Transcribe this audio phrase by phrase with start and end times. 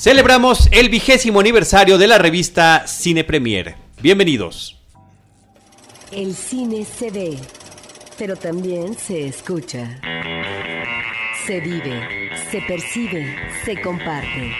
[0.00, 3.74] Celebramos el vigésimo aniversario de la revista Cine Premier.
[4.00, 4.78] Bienvenidos.
[6.10, 7.36] El cine se ve,
[8.16, 10.00] pero también se escucha.
[11.46, 13.36] Se vive, se percibe,
[13.66, 14.54] se comparte.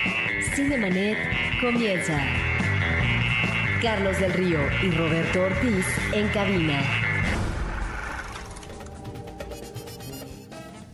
[0.55, 1.17] Cinemanet
[1.63, 2.22] comienza.
[3.81, 7.11] Carlos del Río y Roberto Ortiz en cabina.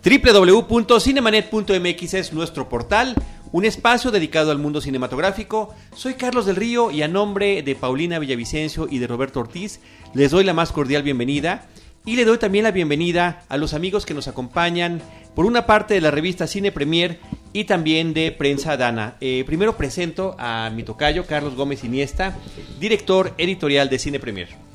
[0.06, 3.16] www.cinemanet.mx es nuestro portal,
[3.56, 5.74] un espacio dedicado al mundo cinematográfico.
[5.94, 9.80] Soy Carlos del Río y a nombre de Paulina Villavicencio y de Roberto Ortiz
[10.12, 11.64] les doy la más cordial bienvenida
[12.04, 15.00] y le doy también la bienvenida a los amigos que nos acompañan
[15.34, 17.18] por una parte de la revista Cine Premier
[17.54, 19.16] y también de Prensa Dana.
[19.22, 22.36] Eh, primero presento a mi tocayo Carlos Gómez Iniesta,
[22.78, 24.65] director editorial de Cine Premier.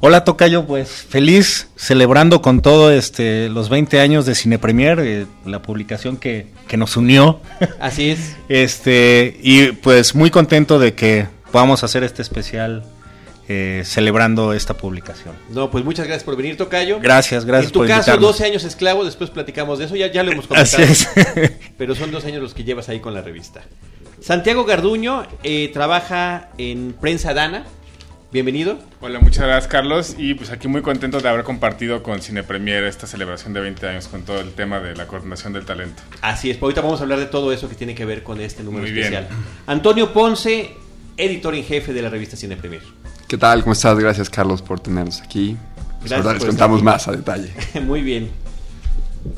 [0.00, 5.26] Hola Tocayo, pues feliz celebrando con todo este los 20 años de Cine Premier, eh,
[5.44, 7.40] la publicación que, que, nos unió.
[7.80, 8.36] Así es.
[8.48, 12.84] este y pues muy contento de que podamos hacer este especial
[13.48, 15.34] eh, celebrando esta publicación.
[15.50, 17.00] No, pues muchas gracias por venir, Tocayo.
[17.00, 17.72] Gracias, gracias.
[17.72, 20.84] En tu caso, 12 años esclavo, después platicamos de eso, ya, ya lo hemos comentado.
[20.84, 21.08] Así es.
[21.76, 23.62] pero son dos años los que llevas ahí con la revista.
[24.20, 27.64] Santiago Garduño eh, trabaja en Prensa Dana.
[28.30, 28.78] Bienvenido.
[29.00, 32.84] Hola, muchas gracias Carlos y pues aquí muy contento de haber compartido con Cine Premier
[32.84, 36.02] esta celebración de 20 años con todo el tema de la coordinación del talento.
[36.20, 38.38] Así es, pues ahorita vamos a hablar de todo eso que tiene que ver con
[38.42, 39.28] este número Muy especial.
[39.30, 39.40] bien.
[39.66, 40.72] Antonio Ponce,
[41.16, 42.82] editor en jefe de la revista Cine Premier.
[43.26, 43.62] ¿Qué tal?
[43.62, 43.98] ¿Cómo estás?
[43.98, 45.56] Gracias, Carlos, por tenernos aquí.
[46.00, 47.50] Pues Gracias ahora les por contamos más a detalle.
[47.82, 48.30] Muy bien.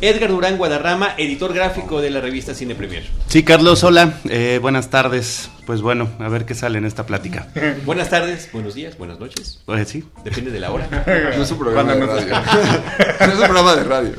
[0.01, 3.05] Edgar Durán Guadarrama, editor gráfico de la revista Cine Premier.
[3.29, 5.51] Sí, Carlos, hola, eh, buenas tardes.
[5.67, 7.49] Pues bueno, a ver qué sale en esta plática.
[7.85, 9.61] Buenas tardes, buenos días, buenas noches.
[9.67, 10.89] Pues sí, Depende de la hora.
[11.37, 12.35] No es un programa de radio.
[13.21, 14.13] No es un programa de radio.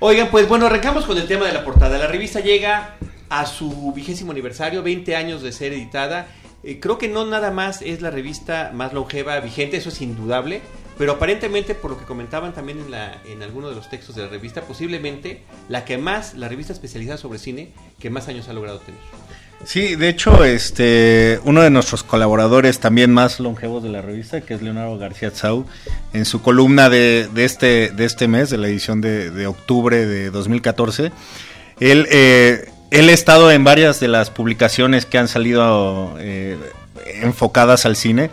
[0.00, 1.96] Oigan, pues bueno, arrancamos con el tema de la portada.
[1.96, 2.96] La revista llega
[3.30, 6.28] a su vigésimo aniversario, 20 años de ser editada.
[6.62, 10.60] Eh, creo que no nada más es la revista más longeva vigente, eso es indudable.
[10.98, 14.22] Pero aparentemente, por lo que comentaban también en, la, en alguno de los textos de
[14.22, 18.54] la revista, posiblemente la que más, la revista especializada sobre cine, que más años ha
[18.54, 19.00] logrado tener.
[19.64, 24.54] Sí, de hecho, este, uno de nuestros colaboradores también más longevos de la revista, que
[24.54, 25.66] es Leonardo García Tsau,
[26.12, 30.06] en su columna de, de este, de este mes, de la edición de, de octubre
[30.06, 31.10] de 2014,
[31.80, 36.56] él, eh, él ha estado en varias de las publicaciones que han salido eh,
[37.22, 38.30] enfocadas al cine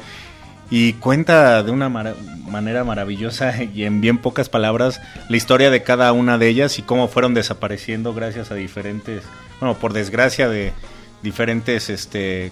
[0.75, 2.15] y cuenta de una mara-
[2.47, 6.81] manera maravillosa y en bien pocas palabras la historia de cada una de ellas y
[6.81, 9.21] cómo fueron desapareciendo gracias a diferentes,
[9.59, 10.73] bueno, por desgracia de
[11.21, 12.51] diferentes, este,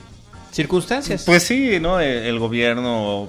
[0.51, 1.23] Circunstancias.
[1.25, 1.99] pues sí, ¿no?
[1.99, 3.27] El, el gobierno,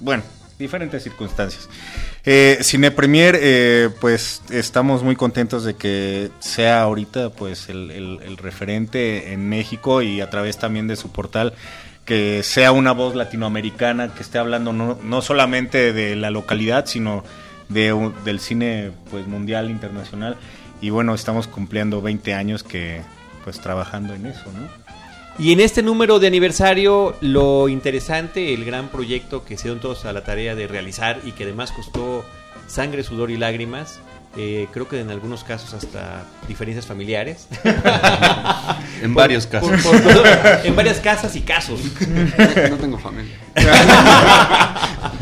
[0.00, 0.22] bueno,
[0.58, 1.66] diferentes circunstancias.
[2.24, 8.18] Eh, Cine Premier, eh, pues estamos muy contentos de que sea ahorita pues el, el-
[8.24, 11.54] el referente en México y a través también de su portal
[12.06, 17.24] que sea una voz latinoamericana que esté hablando no, no solamente de la localidad, sino
[17.68, 20.36] de, del cine pues mundial, internacional.
[20.80, 23.02] Y bueno, estamos cumpliendo 20 años que
[23.44, 24.86] pues trabajando en eso, ¿no?
[25.38, 30.06] Y en este número de aniversario, lo interesante, el gran proyecto que se dieron todos
[30.06, 32.24] a la tarea de realizar y que además costó
[32.66, 34.00] sangre, sudor y lágrimas,
[34.36, 37.48] eh, creo que en algunos casos hasta diferencias familiares.
[39.02, 39.70] en Por- varios casos.
[39.82, 40.24] por- por todo-
[40.64, 41.80] en varias casas y casos.
[42.70, 43.36] No tengo familia.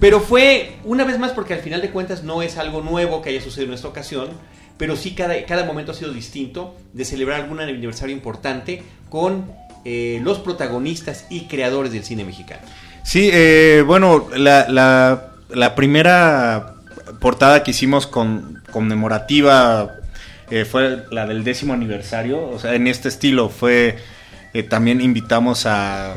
[0.00, 3.30] Pero fue, una vez más, porque al final de cuentas no es algo nuevo que
[3.30, 4.28] haya sucedido en esta ocasión,
[4.76, 9.50] pero sí cada, cada momento ha sido distinto de celebrar algún aniversario importante con
[9.86, 12.60] eh, los protagonistas y creadores del cine mexicano.
[13.02, 16.73] Sí, eh, bueno, la, la, la primera
[17.24, 19.94] portada que hicimos con conmemorativa
[20.50, 23.96] eh, fue la del décimo aniversario, o sea, en este estilo fue,
[24.52, 26.16] eh, también invitamos a,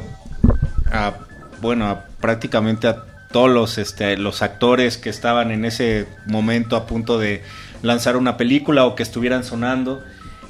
[0.91, 1.13] a,
[1.61, 6.85] bueno, a prácticamente a todos los, este, los actores que estaban en ese momento a
[6.85, 7.41] punto de
[7.83, 10.03] lanzar una película o que estuvieran sonando.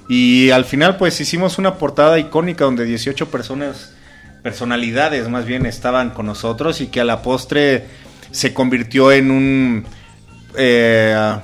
[0.09, 3.93] Y al final pues hicimos una portada icónica donde 18 personas,
[4.41, 7.85] personalidades más bien, estaban con nosotros y que a la postre
[8.31, 9.85] se convirtió en un...
[10.57, 11.35] eh,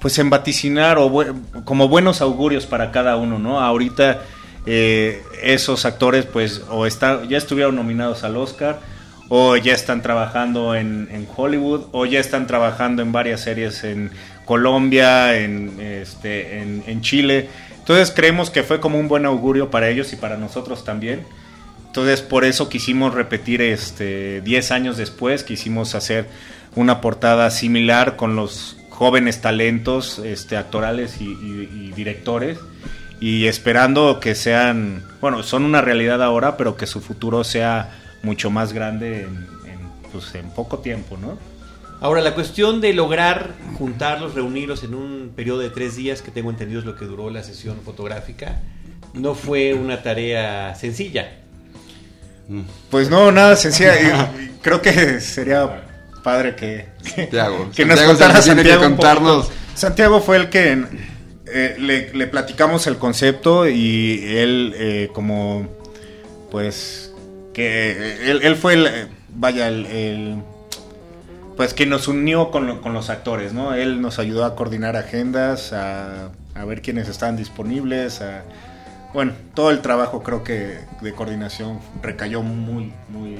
[0.00, 1.12] pues en vaticinar o
[1.64, 3.60] como buenos augurios para cada uno, ¿no?
[3.60, 4.22] Ahorita
[4.66, 8.80] eh, esos actores pues o está, ya estuvieron nominados al Oscar
[9.28, 14.10] o ya están trabajando en, Hollywood o ya están trabajando en varias series en
[14.44, 17.48] Colombia, en, este, en Chile.
[17.86, 21.24] Entonces creemos que fue como un buen augurio para ellos y para nosotros también.
[21.86, 26.26] Entonces por eso quisimos repetir este 10 años después, quisimos hacer
[26.76, 32.58] una portada similar con los jóvenes talentos este, actorales y, y- y directores
[33.20, 37.90] y esperando que sean, bueno, son una realidad ahora, pero que su futuro sea
[38.22, 39.26] mucho más grande en,
[39.70, 39.78] en,
[40.12, 41.38] pues, en poco tiempo, ¿no?
[42.00, 46.50] Ahora, la cuestión de lograr juntarlos, reunirlos en un periodo de tres días, que tengo
[46.50, 48.60] entendido es lo que duró la sesión fotográfica,
[49.14, 51.38] no fue una tarea sencilla.
[52.90, 54.30] Pues no, nada sencilla.
[54.62, 55.85] Creo que sería
[56.26, 57.70] padre que, Santiago.
[57.74, 58.90] que nos Santiago contara que que Santiago poco.
[58.96, 59.50] contarnos.
[59.74, 60.84] Santiago fue el que
[61.46, 65.68] eh, le, le platicamos el concepto y él eh, como
[66.50, 67.12] pues
[67.54, 70.42] que eh, él, él fue el vaya el, el-
[71.56, 73.72] pues que nos unió con, lo- con los actores, ¿no?
[73.74, 78.42] Él nos ayudó a coordinar agendas, a, a ver quiénes estaban disponibles, a
[79.14, 83.38] bueno, todo el trabajo creo que de coordinación recayó muy, muy,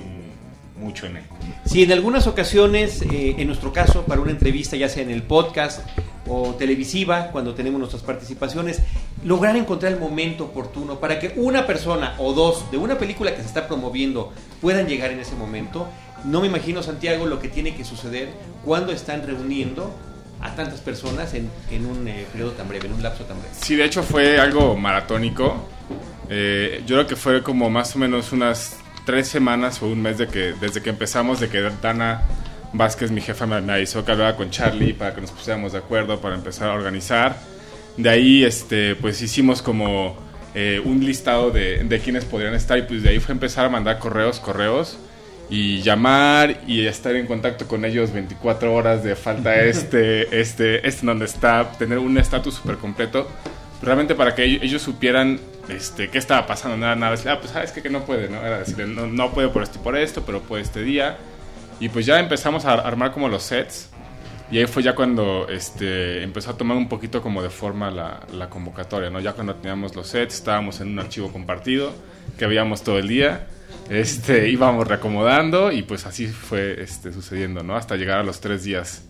[0.86, 1.24] mucho en él.
[1.64, 5.22] Si en algunas ocasiones, eh, en nuestro caso, para una entrevista, ya sea en el
[5.22, 5.80] podcast
[6.28, 8.82] o televisiva, cuando tenemos nuestras participaciones,
[9.24, 13.42] lograr encontrar el momento oportuno para que una persona o dos de una película que
[13.42, 15.88] se está promoviendo puedan llegar en ese momento,
[16.24, 18.28] no me imagino, Santiago, lo que tiene que suceder
[18.64, 19.92] cuando están reuniendo
[20.40, 23.54] a tantas personas en, en un eh, periodo tan breve, en un lapso tan breve.
[23.60, 25.56] Sí, de hecho fue algo maratónico.
[26.28, 30.18] Eh, yo creo que fue como más o menos unas tres semanas o un mes
[30.18, 32.22] de que, desde que empezamos, de que Dana
[32.74, 35.78] Vázquez, mi jefa, me, me avisó que hablaba con Charlie para que nos pusiéramos de
[35.78, 37.36] acuerdo para empezar a organizar.
[37.96, 40.16] De ahí, este, pues hicimos como
[40.54, 43.68] eh, un listado de, de quienes podrían estar y pues de ahí fue empezar a
[43.68, 44.98] mandar correos, correos
[45.48, 51.06] y llamar y estar en contacto con ellos 24 horas de falta este, este, este
[51.06, 53.28] donde está, tener un estatus súper completo,
[53.82, 57.72] realmente para que ellos, ellos supieran este, qué estaba pasando, nada, nada, ah, pues sabes
[57.72, 58.40] que, que no puede, ¿no?
[58.40, 61.16] Era decirle, no, no puede por esto por esto, pero puede este día.
[61.80, 63.90] Y pues ya empezamos a armar como los sets.
[64.50, 68.20] Y ahí fue ya cuando este, empezó a tomar un poquito como de forma la,
[68.32, 69.18] la convocatoria, ¿no?
[69.18, 71.92] Ya cuando teníamos los sets, estábamos en un archivo compartido
[72.38, 73.46] que veíamos todo el día,
[73.90, 77.76] este, íbamos reacomodando y pues así fue este, sucediendo, ¿no?
[77.76, 79.02] Hasta llegar a los tres días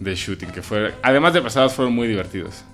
[0.00, 2.64] de shooting, que fue, además de pesados, fueron muy divertidos.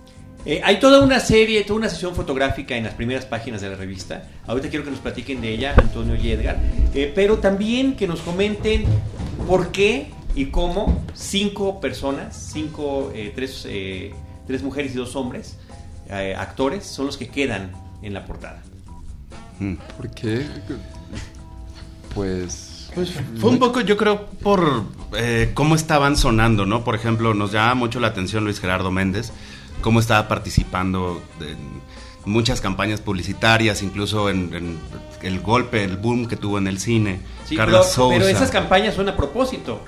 [0.46, 3.76] Eh, hay toda una serie, toda una sesión fotográfica en las primeras páginas de la
[3.76, 4.24] revista.
[4.46, 6.58] Ahorita quiero que nos platiquen de ella, Antonio y Edgar.
[6.94, 8.84] Eh, pero también que nos comenten
[9.46, 14.14] por qué y cómo cinco personas, cinco, eh, tres, eh,
[14.46, 15.58] tres mujeres y dos hombres,
[16.08, 17.72] eh, actores, son los que quedan
[18.02, 18.62] en la portada.
[19.58, 19.74] Mm.
[19.96, 20.46] ¿Por qué?
[22.14, 22.90] Pues.
[22.94, 24.82] Pues fue un poco, yo creo, por
[25.16, 26.82] eh, cómo estaban sonando, ¿no?
[26.82, 29.32] Por ejemplo, nos llama mucho la atención Luis Gerardo Méndez,
[29.80, 31.80] cómo estaba participando en
[32.24, 34.78] muchas campañas publicitarias, incluso en, en
[35.22, 37.20] el golpe, el boom que tuvo en el cine.
[37.46, 38.18] Sí, Carla pero, Sousa.
[38.18, 39.80] pero esas campañas son a propósito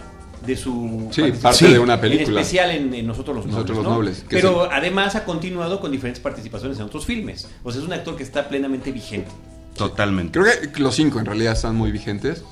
[0.45, 2.27] de su Sí, parte de una película.
[2.29, 3.89] En especial en, en Nosotros los Nosotros Nobles.
[3.93, 4.71] Nobles, Pero sí.
[4.73, 7.49] además ha continuado con diferentes participaciones en otros filmes.
[7.63, 9.31] O sea, es un actor que está plenamente vigente.
[9.77, 10.39] Totalmente.
[10.41, 12.43] Creo que los cinco en realidad están muy vigentes.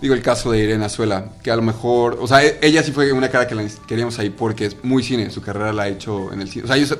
[0.00, 2.18] Digo, el caso de Irene Azuela, que a lo mejor.
[2.20, 5.02] O sea, e- ella sí fue una cara que la queríamos ahí porque es muy
[5.02, 5.30] cine.
[5.30, 6.64] Su carrera la ha hecho en el cine.
[6.64, 6.96] O sea, ellos.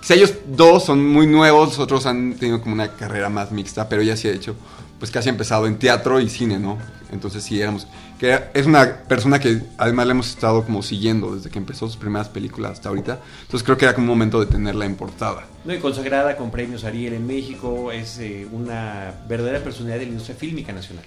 [0.00, 4.00] Quizá ellos dos son muy nuevos, otros han tenido como una carrera más mixta, pero
[4.00, 4.56] ella sí ha hecho,
[4.98, 6.78] pues casi ha empezado en teatro y cine, ¿no?
[7.12, 7.86] Entonces sí éramos,
[8.18, 11.98] que es una persona que además le hemos estado como siguiendo desde que empezó sus
[11.98, 13.18] primeras películas hasta ahorita.
[13.42, 15.44] Entonces creo que era como un momento de tenerla en portada.
[15.66, 15.74] ¿no?
[15.74, 17.92] Y consagrada con premios Ariel en México.
[17.92, 21.04] Es eh, una verdadera personalidad de la industria fílmica nacional.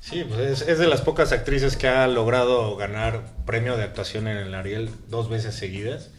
[0.00, 4.38] Sí, pues es, de las pocas actrices que ha logrado ganar premio de actuación en
[4.38, 6.10] el Ariel dos veces seguidas.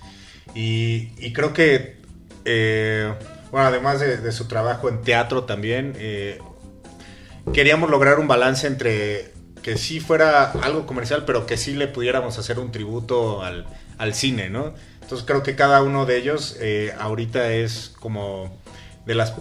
[0.54, 1.98] Y, creo que,
[2.46, 3.14] eh,
[3.52, 6.40] bueno, además de, de su trabajo en teatro también, eh,
[7.54, 12.38] queríamos lograr un balance entre que sí fuera algo comercial, pero que sí le pudiéramos
[12.38, 13.66] hacer un tributo al,
[13.98, 14.74] al cine, ¿no?
[15.02, 18.61] Entonces creo que cada uno de ellos eh, ahorita es como
[19.06, 19.34] de las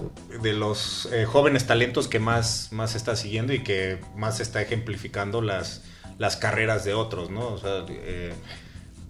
[0.42, 5.42] de los eh, jóvenes talentos que más más está siguiendo y que más está ejemplificando
[5.42, 5.82] las
[6.18, 7.48] las carreras de otros, ¿no?
[7.48, 8.34] O sea, eh,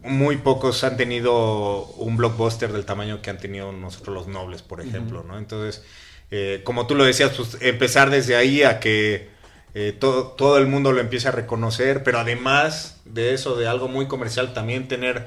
[0.03, 4.81] muy pocos han tenido un blockbuster del tamaño que han tenido nosotros los nobles, por
[4.81, 5.37] ejemplo, ¿no?
[5.37, 5.83] Entonces,
[6.31, 9.29] eh, como tú lo decías, pues empezar desde ahí a que
[9.75, 13.89] eh, todo, todo el mundo lo empiece a reconocer, pero además de eso, de algo
[13.89, 15.27] muy comercial, también tener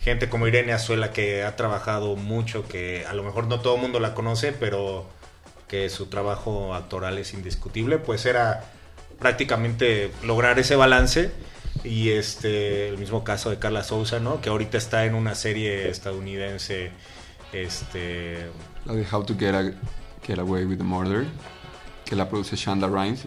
[0.00, 3.82] gente como Irene Azuela que ha trabajado mucho, que a lo mejor no todo el
[3.82, 5.06] mundo la conoce, pero
[5.68, 8.64] que su trabajo actoral es indiscutible, pues era
[9.18, 11.30] prácticamente lograr ese balance
[11.84, 14.40] y este el mismo caso de Carla Sousa, ¿no?
[14.40, 16.90] Que ahorita está en una serie estadounidense
[17.52, 18.46] este
[18.84, 19.72] La de How to Get, a-
[20.26, 21.26] Get Away with the Murder,
[22.04, 23.24] que la produce Shonda Rhimes.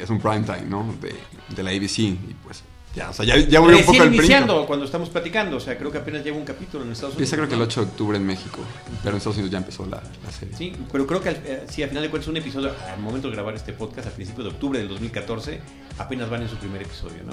[0.00, 0.94] Es un prime time, ¿no?
[1.00, 1.14] De,
[1.54, 1.98] de la ABC.
[2.00, 2.62] Y pues
[2.94, 4.66] Ya, o sea, ya, ya volvió un poco el iniciando brinco.
[4.66, 7.32] cuando estamos platicando, o sea, creo que apenas lleva un capítulo en Estados Unidos.
[7.32, 7.64] Empieza creo que el ¿no?
[7.66, 8.58] 8 de octubre en México,
[9.04, 10.56] pero en Estados Unidos ya empezó la, la serie.
[10.56, 13.28] Sí, pero creo que al, eh, sí, al final de cuentas un episodio, al momento
[13.28, 15.60] de grabar este podcast, a principios de octubre del 2014,
[15.98, 17.32] apenas van en su primer episodio, ¿no?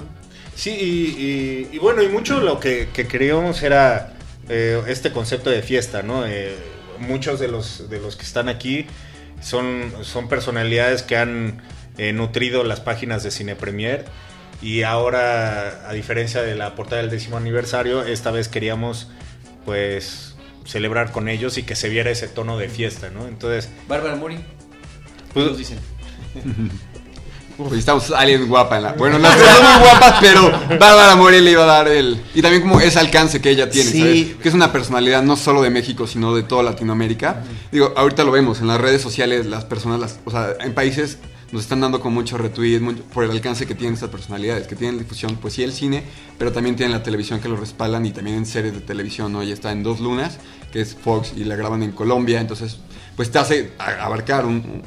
[0.54, 1.22] Sí, y,
[1.72, 4.14] y- y bueno, y mucho lo que, que queríamos era
[4.48, 6.24] eh, este concepto de fiesta, ¿no?
[6.24, 6.54] Eh,
[7.00, 8.86] muchos de los, de los que están aquí
[9.42, 11.62] son, son personalidades que han
[11.96, 14.04] eh, nutrido las páginas de Cine Premier
[14.62, 19.08] y ahora, a diferencia de la portada del décimo aniversario, esta vez queríamos,
[19.64, 20.34] pues,
[20.64, 23.26] celebrar con ellos y que se viera ese tono de fiesta, ¿no?
[23.26, 24.42] Entonces, Bárbara Mori, ¿qué
[25.34, 25.78] Pues- nos dicen?
[27.56, 28.92] Pues estamos alguien guapa en la.
[28.92, 30.48] Bueno, las dos son muy guapas, pero
[30.78, 32.22] Bárbara Morel le iba a dar el.
[32.32, 33.98] Y también como ese alcance que ella tiene, Sí.
[33.98, 34.36] ¿sabes?
[34.40, 37.42] Que es una personalidad no solo de México, sino de toda Latinoamérica.
[37.72, 41.18] Digo, ahorita lo vemos en las redes sociales, las personas, las, o sea, en países
[41.52, 44.76] nos están dando con mucho retweet mucho- por el alcance que tienen estas personalidades, que
[44.76, 46.04] tienen difusión, pues sí, el cine,
[46.38, 49.40] pero también tienen la televisión que lo respaldan y también en series de televisión, ¿no?
[49.42, 50.38] Ella está en Dos Lunas,
[50.72, 52.78] que es Fox, y la graban en Colombia, entonces,
[53.16, 54.82] pues te hace abarcar un-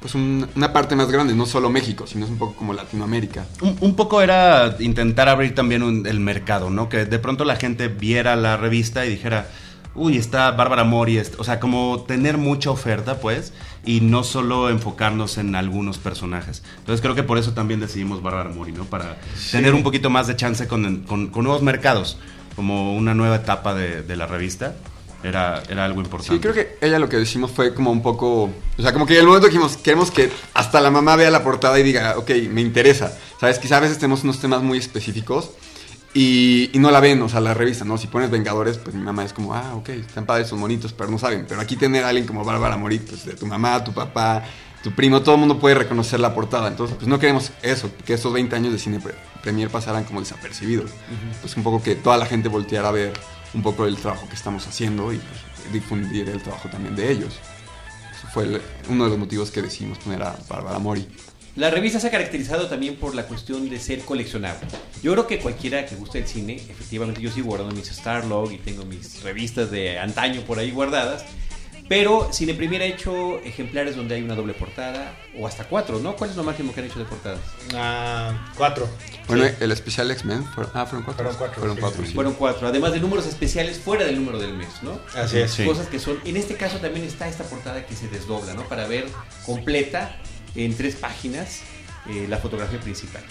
[0.00, 3.46] pues un- una parte más grande, no solo México, sino es un poco como Latinoamérica.
[3.60, 6.88] Un, un poco era intentar abrir también un- el mercado, ¿no?
[6.88, 9.48] Que de pronto la gente viera la revista y dijera,
[9.94, 11.38] uy, está Bárbara Mori, est-".
[11.38, 13.52] o sea, como tener mucha oferta, pues,
[13.84, 16.62] y no solo enfocarnos en algunos personajes.
[16.78, 18.84] Entonces creo que por eso también decidimos Bárbara Mori, ¿no?
[18.84, 19.18] Para
[19.50, 22.18] tener un poquito más de chance con, con- con nuevos mercados,
[22.56, 24.74] como una nueva etapa de, de la revista.
[25.24, 26.34] Era, era algo importante.
[26.34, 29.14] Sí, creo que ella lo que decimos fue como un poco, o sea, como que
[29.14, 32.28] en el momento dijimos, queremos que hasta la mamá vea la portada y diga, ok,
[32.50, 33.16] me interesa.
[33.38, 35.50] Sabes, quizá a veces tenemos unos temas muy específicos
[36.14, 37.96] y, y no la ven, o sea, la revista, ¿no?
[37.98, 41.10] Si pones Vengadores, pues mi mamá es como, ah, ok, están padres, son bonitos, pero
[41.10, 41.46] no saben.
[41.48, 44.42] Pero aquí tener a alguien como Bárbara Mori, pues de tu mamá, tu papá,
[44.82, 46.68] tu primo, todo el mundo puede reconocer la portada.
[46.68, 50.20] Entonces, pues no queremos eso, que estos 20 años de cine pre- premier pasaran como
[50.20, 50.90] desapercibidos.
[51.40, 53.12] Pues un poco que toda la gente volteara a ver
[53.54, 57.34] un poco el trabajo que estamos haciendo y pues, difundir el trabajo también de ellos.
[58.18, 61.08] Eso fue el- uno de los motivos que decidimos poner a Bárbara Mori.
[61.54, 64.66] La revista se ha caracterizado también por la cuestión de ser coleccionable.
[65.02, 68.58] Yo creo que cualquiera que guste el cine, efectivamente yo sigo guardando mis Starlog y
[68.58, 71.24] tengo mis revistas de antaño por ahí guardadas.
[71.88, 76.16] Pero Cine Premier ha hecho ejemplares donde hay una doble portada, o hasta cuatro, ¿no?
[76.16, 77.40] ¿Cuál es lo máximo que han hecho de portadas?
[77.74, 78.88] ah, cuatro.
[79.26, 79.50] Bueno, Sí.
[79.60, 81.24] el especial X-Men, ah, fueron cuatro.
[81.24, 82.08] Fueron cuatro, Fueron sí, cuatro, sí, sí.
[82.08, 82.14] sí.
[82.14, 84.98] Fueron cuatro, además de números especiales fuera del número del mes, ¿no?
[85.14, 85.50] Así es.
[85.50, 85.66] Sí.
[85.66, 88.62] Cosas que son, en este caso también está esta portada que se desdobla, ¿no?
[88.68, 89.04] Para ver
[89.44, 90.16] completa
[90.54, 91.60] en tres páginas
[92.10, 93.22] eh, la fotografía principal.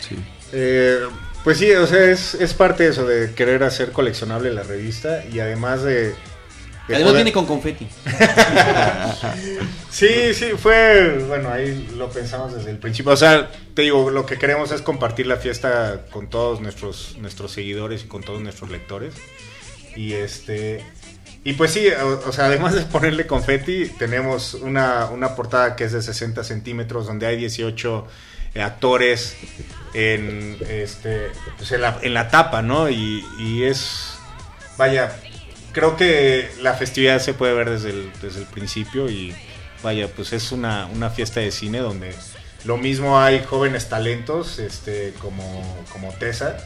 [0.00, 0.16] Sí.
[0.52, 1.00] Eh,
[1.42, 5.24] pues sí, o sea, es, es parte de eso, de querer hacer coleccionable la revista
[5.26, 6.08] y además de...
[6.08, 6.14] de
[6.88, 7.86] Además poder- viene con confeti.
[9.90, 13.12] Sí, sí, fue, bueno, ahí lo pensamos desde el principio.
[13.12, 17.52] O sea, te digo, lo que queremos es compartir la fiesta con todos nuestros, nuestros
[17.52, 19.14] seguidores y con todos nuestros lectores.
[19.94, 20.84] Y este...
[21.46, 21.86] Y pues sí,
[22.26, 27.06] o, sea, además de ponerle confeti, tenemos una, una portada que es de 60 centímetros,
[27.06, 28.08] donde hay 18
[28.52, 29.36] eh, actores
[29.94, 32.90] en, este, pues en, la, en la tapa, ¿no?
[32.90, 34.18] Y, y es,
[34.76, 35.16] vaya,
[35.70, 39.32] creo que la festividad se puede ver desde el, desde el principio y
[39.84, 42.12] vaya, pues es una, una fiesta de cine donde
[42.64, 46.56] lo mismo hay jóvenes talentos, este, como, como Tessa,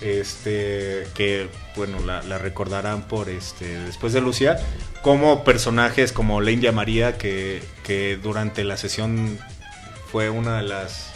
[0.00, 4.58] este, que bueno, la, la recordarán por este, después de Lucia,
[5.02, 9.38] como personajes como la India María, que, que durante la sesión
[10.10, 11.12] fue una de las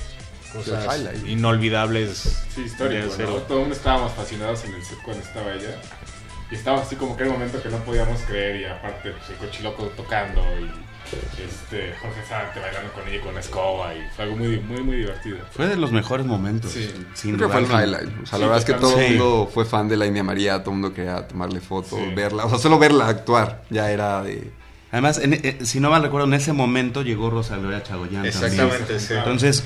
[0.52, 2.42] cosas inolvidables.
[2.54, 3.32] Sí, histórico, de ¿no?
[3.36, 5.80] Todo el mundo estábamos fascinados en el set cuando estaba ella.
[6.50, 9.36] Y estaba así como que un momento que no podíamos creer y aparte pues, el
[9.36, 10.70] cochiloco tocando y
[11.16, 14.82] este Jorge Sante bailando con ella y con la escoba y fue algo muy, muy,
[14.82, 15.38] muy divertido.
[15.52, 16.72] Fue de los mejores momentos.
[16.72, 16.90] Sí.
[17.14, 17.82] sin Creo que fue el duda.
[17.84, 18.08] highlight.
[18.22, 20.22] O sea, Sí, la verdad es que todo el mundo fue fan de la India
[20.24, 22.14] María, todo el mundo quería tomarle fotos, Sí.
[22.14, 22.44] verla.
[22.44, 24.50] O sea, solo verla actuar ya era de...
[24.92, 28.78] Además, en- eh, si no mal recuerdo, en ese momento llegó Rosa Gloria Chagoyán Exactamente,
[28.78, 29.00] también.
[29.00, 29.14] sí.
[29.14, 29.64] Entonces,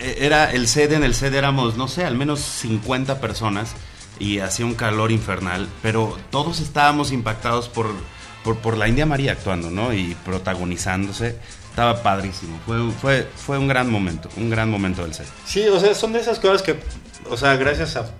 [0.00, 3.72] eh, era el sede, en el sede éramos, no sé, al menos 50 personas
[4.20, 7.86] y hacía un calor infernal, pero todos estábamos impactados por,
[8.44, 9.92] por, por la India María actuando, ¿no?
[9.92, 11.36] Y protagonizándose.
[11.70, 12.58] Estaba padrísimo.
[12.66, 15.26] Fue, fue, fue un gran momento, un gran momento del set.
[15.46, 16.76] Sí, o sea, son de esas cosas que,
[17.30, 18.10] o sea, gracias a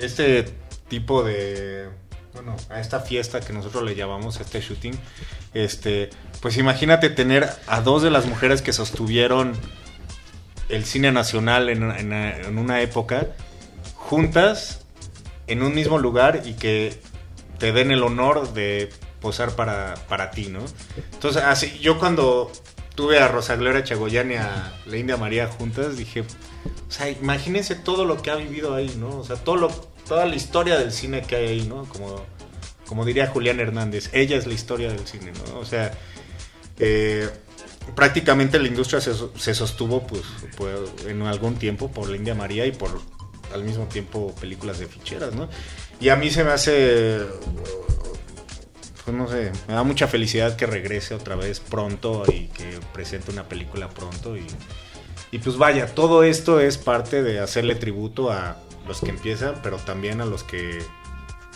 [0.00, 0.44] este
[0.88, 1.88] tipo de,
[2.34, 4.92] bueno, a esta fiesta que nosotros le llamamos este shooting,
[5.54, 6.10] este,
[6.42, 9.54] pues imagínate tener a dos de las mujeres que sostuvieron
[10.68, 13.28] el cine nacional en, en- en una época
[13.94, 14.80] juntas
[15.46, 17.00] en un mismo lugar y que
[17.58, 20.60] te den el honor de posar para, para ti, ¿no?
[21.12, 22.50] Entonces, así, yo cuando
[22.94, 27.74] tuve a Rosa Gloria Chagoyán y a la India María juntas, dije, O sea, imagínense
[27.74, 29.18] todo lo que ha vivido ahí, ¿no?
[29.18, 29.68] O sea, todo lo,
[30.06, 31.84] toda la historia del cine que hay ahí, ¿no?
[31.84, 32.24] Como,
[32.86, 35.58] como diría Julián Hernández, ella es la historia del cine, ¿no?
[35.60, 35.92] O sea,
[36.78, 37.28] eh,
[37.94, 40.22] prácticamente la industria se, se sostuvo pues,
[40.56, 40.74] pues,
[41.06, 43.00] en algún tiempo por la India María y por
[43.52, 45.48] al mismo tiempo películas de ficheras, ¿no?
[46.00, 47.20] Y a mí se me hace,
[49.08, 53.30] pues no sé, me da mucha felicidad que regrese otra vez pronto y que presente
[53.30, 54.44] una película pronto y,
[55.30, 59.78] y pues vaya, todo esto es parte de hacerle tributo a los que empiezan, pero
[59.78, 60.80] también a los que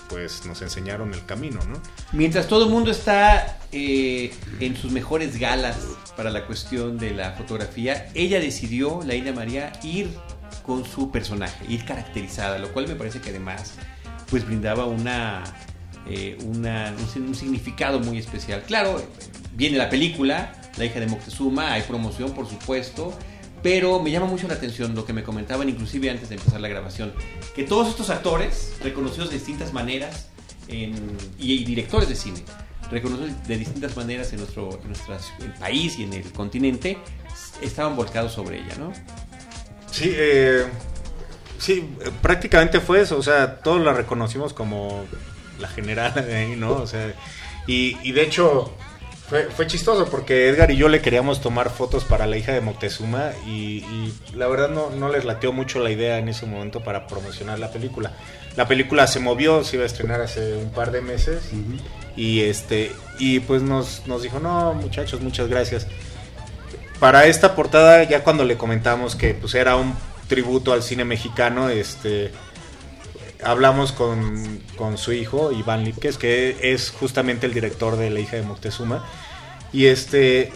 [0.08, 1.78] pues nos enseñaron el camino, ¿no?
[2.12, 5.76] Mientras todo el mundo está eh, en sus mejores galas
[6.16, 10.08] para la cuestión de la fotografía, ella decidió, la India María, ir
[10.64, 13.74] con su personaje, ir caracterizada, lo cual me parece que además
[14.30, 15.44] pues brindaba una,
[16.08, 18.62] eh, un, significado muy especial.
[18.66, 19.02] Claro,
[19.54, 23.12] viene la película, La hija de Moctezuma, hay promoción por supuesto,
[23.62, 26.68] pero me llama mucho la atención lo que me comentaban inclusive antes de empezar la
[26.68, 27.12] grabación,
[27.54, 30.28] que todos estos actores, reconocidos de distintas maneras,
[30.68, 32.42] y, directores de cine,
[32.90, 36.98] reconocidos de distintas maneras en nuestro en nuestra ci- el país y en el continente,
[37.60, 38.92] estaban volcados sobre ella, ¿no?
[39.90, 40.64] Sí, eh,
[41.58, 41.88] sí,
[42.22, 45.04] prácticamente fue eso, o sea, todos la reconocimos como
[45.62, 46.72] la general de ahí, ¿no?
[46.72, 47.14] O sea,
[47.66, 48.74] y, y de hecho
[49.28, 52.60] fue, fue chistoso porque Edgar y yo le queríamos tomar fotos para la hija de
[52.60, 56.84] Moctezuma y, y la verdad no, no les lateó mucho la idea en ese momento
[56.84, 58.12] para promocionar la película.
[58.56, 61.50] La película se movió, se iba a estrenar hace un par de meses
[62.14, 65.86] y este y pues nos, nos dijo, no muchachos, muchas gracias
[67.02, 69.92] para esta portada, ya cuando le comentamos que pues era un
[70.28, 72.30] tributo al cine mexicano, este
[73.44, 78.36] hablamos con, con su hijo, Iván Lipkes, que es justamente el director de La hija
[78.36, 79.04] de Moctezuma.
[79.72, 80.52] Y este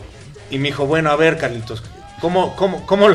[0.50, 1.82] y me dijo, bueno, a ver, Carlitos,
[2.20, 3.08] ¿cómo, cómo, cómo,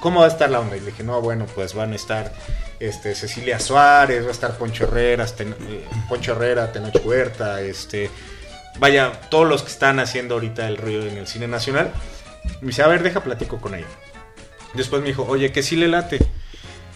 [0.00, 0.76] cómo va a estar la onda?
[0.76, 2.32] Y le dije, no, bueno, pues van a estar
[2.78, 8.10] este, Cecilia Suárez, va a estar Poncho Herrera, eh, Poncho Herrera, Tenoch Huerta, este,
[8.78, 11.92] vaya, todos los que están haciendo ahorita el ruido en el cine nacional.
[12.62, 13.86] Me dice, a ver, deja platico con ella.
[14.72, 16.18] Después me dijo, oye, que sí le late.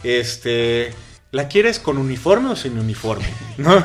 [0.02, 0.94] Este,
[1.34, 3.26] ¿la quieres con uniforme o sin uniforme?
[3.58, 3.84] ¿No?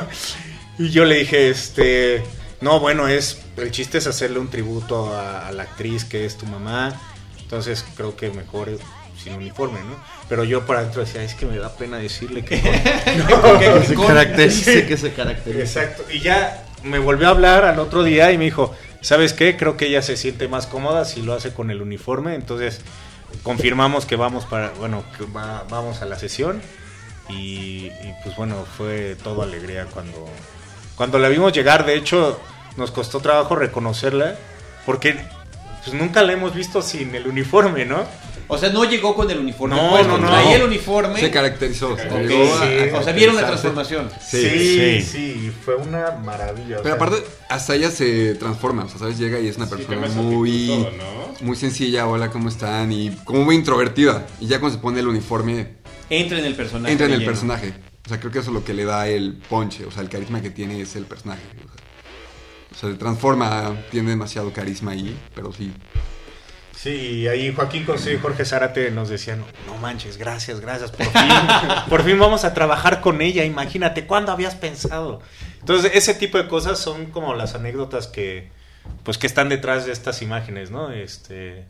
[0.78, 2.22] Y yo le dije, este,
[2.62, 6.38] no, bueno, es, el chiste es hacerle un tributo a, a la actriz que es
[6.38, 6.98] tu mamá.
[7.42, 8.80] Entonces creo que mejor es
[9.22, 9.96] sin uniforme, ¿no?
[10.30, 12.56] Pero yo por adentro decía, es que me da pena decirle que...
[13.58, 15.60] Que se caracterice, que se caracterice.
[15.62, 16.04] Exacto.
[16.10, 19.56] Y ya me volvió a hablar al otro día y me dijo, ¿sabes qué?
[19.58, 22.34] Creo que ella se siente más cómoda si lo hace con el uniforme.
[22.34, 22.80] Entonces
[23.42, 26.62] confirmamos que vamos para, bueno, que va- vamos a la sesión.
[27.32, 30.28] Y, y, pues bueno, fue todo alegría cuando,
[30.96, 31.86] cuando la vimos llegar.
[31.86, 32.40] De hecho,
[32.76, 34.36] nos costó trabajo reconocerla
[34.86, 35.16] porque
[35.84, 38.04] pues nunca la hemos visto sin el uniforme, ¿no?
[38.52, 40.26] O sea, no llegó con el uniforme No, no, no.
[40.28, 41.20] traía el uniforme.
[41.20, 41.96] Se caracterizó.
[41.96, 42.90] se Ok, llegó a- sí.
[42.92, 44.10] a O sea, vieron la transformación.
[44.20, 45.02] sí, sí.
[45.02, 46.78] sí, fue una maravilla.
[46.80, 49.18] o Pero sea, aparte, hasta ella se transforma, o sea, ¿sabes?
[49.18, 50.84] Llega y es una persona muy,
[51.42, 52.90] muy sencilla, hola, ¿cómo están?
[52.90, 54.26] Y como muy introvertida.
[54.40, 55.76] Y ya cuando se pone el uniforme,
[56.10, 56.92] Entra en el personaje.
[56.92, 57.30] entra en el lleno.
[57.30, 57.72] personaje.
[58.04, 60.08] O sea, creo que eso es lo que le da el ponche, o sea, el
[60.08, 61.42] carisma que tiene es el personaje.
[61.64, 61.80] O sea,
[62.70, 65.72] o sea, se transforma, tiene demasiado carisma ahí, pero sí.
[66.76, 71.06] Sí, y ahí Joaquín Cosío y Jorge Zárate nos decían, no manches, gracias, gracias, por
[71.06, 71.30] fin,
[71.90, 75.20] por fin vamos a trabajar con ella, imagínate, ¿cuándo habías pensado?
[75.58, 78.48] Entonces, ese tipo de cosas son como las anécdotas que,
[79.04, 80.90] pues, que están detrás de estas imágenes, ¿no?
[80.90, 81.66] Este,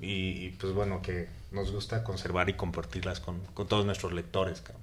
[0.00, 4.60] y, y, pues bueno, que nos gusta conservar y compartirlas con, con todos nuestros lectores,
[4.60, 4.82] cabrón.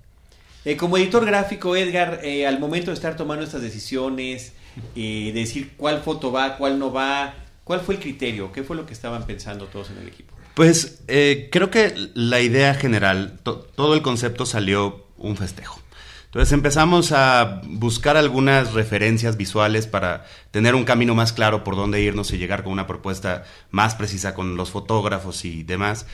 [0.66, 4.54] Eh, como editor gráfico, Edgar, eh, al momento de estar tomando estas decisiones,
[4.96, 8.52] eh, de decir cuál foto va, cuál no va, ¿cuál fue el criterio?
[8.52, 10.36] ¿Qué fue lo que estaban pensando todos en el equipo?
[10.56, 15.80] Pues eh, creo que la idea general, to- todo el concepto salió un festejo.
[16.26, 22.02] Entonces empezamos a buscar algunas referencias visuales para tener un camino más claro por dónde
[22.02, 26.06] irnos y llegar con una propuesta más precisa con los fotógrafos y demás.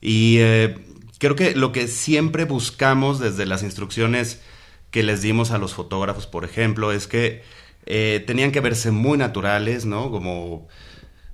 [0.00, 0.78] Y eh,
[1.18, 4.40] creo que lo que siempre buscamos desde las instrucciones
[4.90, 7.42] que les dimos a los fotógrafos, por ejemplo, es que
[7.86, 10.10] eh, tenían que verse muy naturales, ¿no?
[10.10, 10.68] Como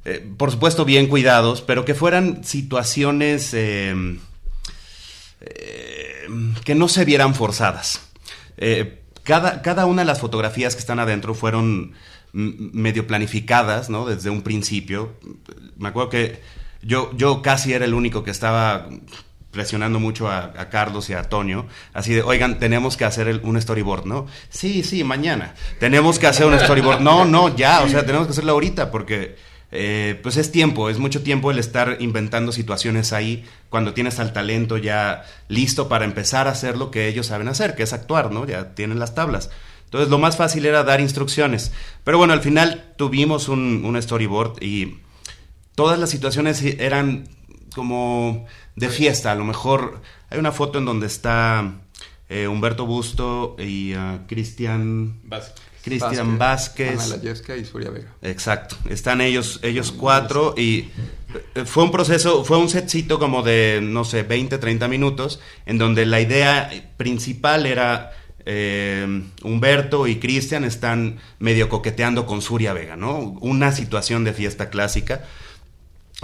[0.05, 4.18] eh, por supuesto bien cuidados, pero que fueran situaciones que
[6.74, 8.00] no se vieran forzadas.
[9.22, 11.94] Cada, cada una de las fotografías que están adentro fueron
[12.35, 14.07] medio planificadas, ¿no?
[14.07, 15.12] Desde un principio.
[15.77, 16.40] Me acuerdo que
[16.85, 18.88] yo, yo casi era el único que estaba
[19.51, 24.05] presionando mucho a, Carlos y a Antonio, así de, oigan, tenemos que hacer un storyboard,
[24.05, 24.27] ¿no?
[24.51, 25.55] Sí, sí, mañana.
[25.79, 27.01] Tenemos que hacer un storyboard.
[27.01, 29.37] No, no, ya, o sea, tenemos que hacerlo ahorita porque
[29.70, 34.33] eh, pues es tiempo, es mucho tiempo el estar inventando situaciones ahí cuando tienes al
[34.33, 38.31] talento ya listo para empezar a hacer lo que ellos saben hacer, que es actuar,
[38.33, 38.47] ¿no?
[38.47, 39.51] Ya tienen las tablas.
[39.85, 41.73] Entonces lo más fácil era dar instrucciones.
[42.03, 44.99] Pero bueno, al final tuvimos un, un storyboard y
[45.74, 47.28] todas las situaciones eran
[47.74, 49.32] como de fiesta.
[49.32, 51.74] A lo mejor hay una foto en donde está
[52.28, 55.62] eh, Humberto Busto y ah, Cristian Vázquez.
[55.84, 57.12] Cristian Vázquez.
[57.12, 58.08] Ana y Surya Vega.
[58.22, 60.88] Exacto, están ellos, ellos cuatro y
[61.54, 65.76] eh, fue un proceso, fue un setcito como de, no sé, 20, 30 minutos, en
[65.76, 68.12] donde la idea principal era
[68.46, 73.18] eh, Humberto y Cristian están medio coqueteando con Surya Vega, ¿no?
[73.40, 75.24] Una situación de fiesta clásica.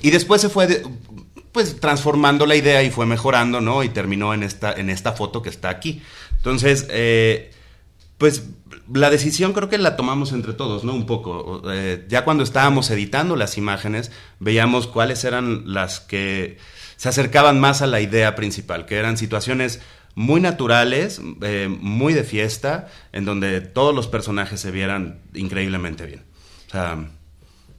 [0.03, 0.83] Y después se fue,
[1.53, 3.83] pues, transformando la idea y fue mejorando, ¿no?
[3.83, 6.03] Y terminó en esta, en esta foto que está aquí.
[6.37, 7.51] Entonces, eh,
[8.19, 8.45] pues
[8.93, 10.95] la decisión creo que la tomamos entre todos, ¿no?
[10.95, 11.63] Un poco.
[11.73, 16.59] Eh, ya cuando estábamos editando las imágenes, veíamos cuáles eran las que
[16.97, 19.81] se acercaban más a la idea principal, que eran situaciones
[20.15, 26.25] muy naturales, eh, muy de fiesta, en donde todos los personajes se vieran increíblemente bien.
[26.69, 27.09] O sea,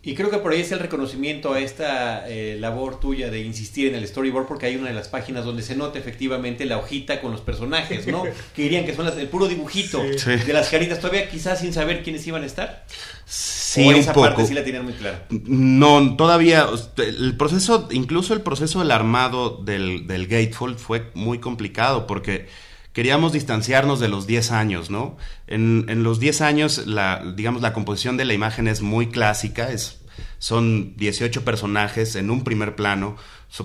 [0.04, 3.88] Y creo que por ahí es el reconocimiento a esta eh, labor tuya de insistir
[3.88, 7.22] en el storyboard, porque hay una de las páginas donde se nota efectivamente la hojita
[7.22, 8.24] con los personajes, ¿no?
[8.56, 10.32] que dirían que son las, el puro dibujito Sí.
[10.32, 12.84] de las caritas, todavía quizás sin saber quiénes iban a estar.
[13.26, 14.26] sí, o un esa poco.
[14.28, 15.26] parte sí la tenían muy clara.
[15.30, 16.66] No, todavía,
[16.98, 22.48] el proceso, incluso el proceso del armado del, del Gatefold fue muy complicado porque
[22.94, 25.18] queríamos distanciarnos de los 10 años, ¿no?
[25.48, 29.72] En, en los 10 años, la, digamos, la composición de la imagen es muy clásica,
[29.72, 30.02] es,
[30.40, 33.16] son 18 personajes en un primer plano,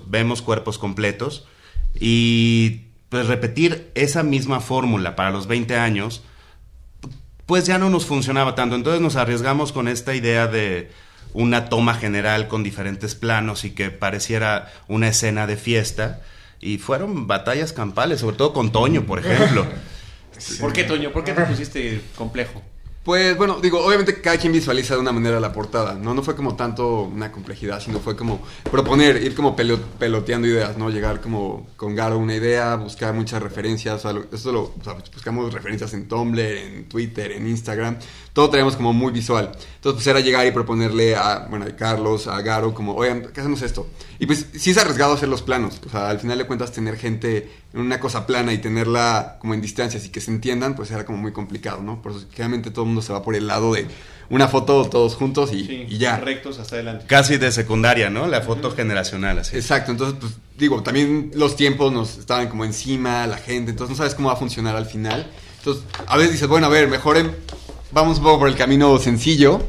[0.06, 1.46] vemos cuerpos completos
[1.98, 6.22] y pues repetir esa misma fórmula para los 20 años,
[7.46, 8.74] pues ya no nos funcionaba tanto.
[8.74, 10.90] Entonces nos arriesgamos con esta idea de
[11.32, 16.22] una toma general con diferentes planos y que pareciera una escena de fiesta.
[16.60, 19.66] Y fueron batallas campales, sobre todo con Toño, por ejemplo.
[20.60, 21.12] ¿Por qué, Toño?
[21.12, 22.62] ¿Por qué te pusiste complejo?
[23.04, 26.12] Pues bueno, digo, obviamente cada quien visualiza de una manera la portada, ¿no?
[26.12, 30.76] No fue como tanto una complejidad, sino fue como proponer, ir como pelo- peloteando ideas,
[30.76, 30.90] ¿no?
[30.90, 34.74] Llegar como con Garo una idea, buscar muchas referencias, o sea, lo- eso lo, o
[34.82, 37.96] sea, buscamos referencias en Tumblr, en Twitter, en Instagram,
[38.36, 39.46] todo traíamos como muy visual.
[39.76, 43.40] Entonces pues era llegar y proponerle a, bueno, a Carlos, a Garo, como, oigan, ¿qué
[43.40, 43.88] hacemos esto?
[44.18, 46.98] Y pues sí es arriesgado hacer los planos, o sea, al final de cuentas tener
[46.98, 50.90] gente en una cosa plana y tenerla como en distancias y que se entiendan, pues
[50.90, 52.02] era como muy complicado, ¿no?
[52.02, 53.86] Por eso generalmente todo el mundo se va por el lado de
[54.28, 56.18] una foto todos juntos y, Sí, y ya.
[56.18, 57.06] Rectos hasta adelante.
[57.06, 58.26] Casi de secundaria, ¿no?
[58.26, 59.56] La foto generacional, así.
[59.56, 63.96] Exacto, entonces, pues digo, también los tiempos nos estaban como encima, la gente, entonces no
[63.96, 65.26] sabes cómo va a funcionar al final.
[65.60, 67.32] Entonces, a veces dices, bueno, a ver, mejor em-
[67.96, 69.60] vamos un poco por el camino sencillo.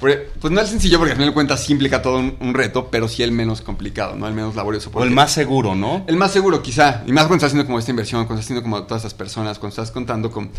[0.00, 2.88] Pues no el sencillo porque al final de cuentas sí implica todo un, un reto,
[2.90, 4.26] pero sí el menos complicado, ¿no?
[4.26, 4.90] El menos laborioso.
[4.92, 6.04] O el más seguro, ¿no?
[6.06, 7.02] El más seguro, quizá.
[7.06, 9.58] Y más cuando estás haciendo como esta inversión, cuando estás haciendo como todas estas personas,
[9.58, 10.50] cuando estás contando con,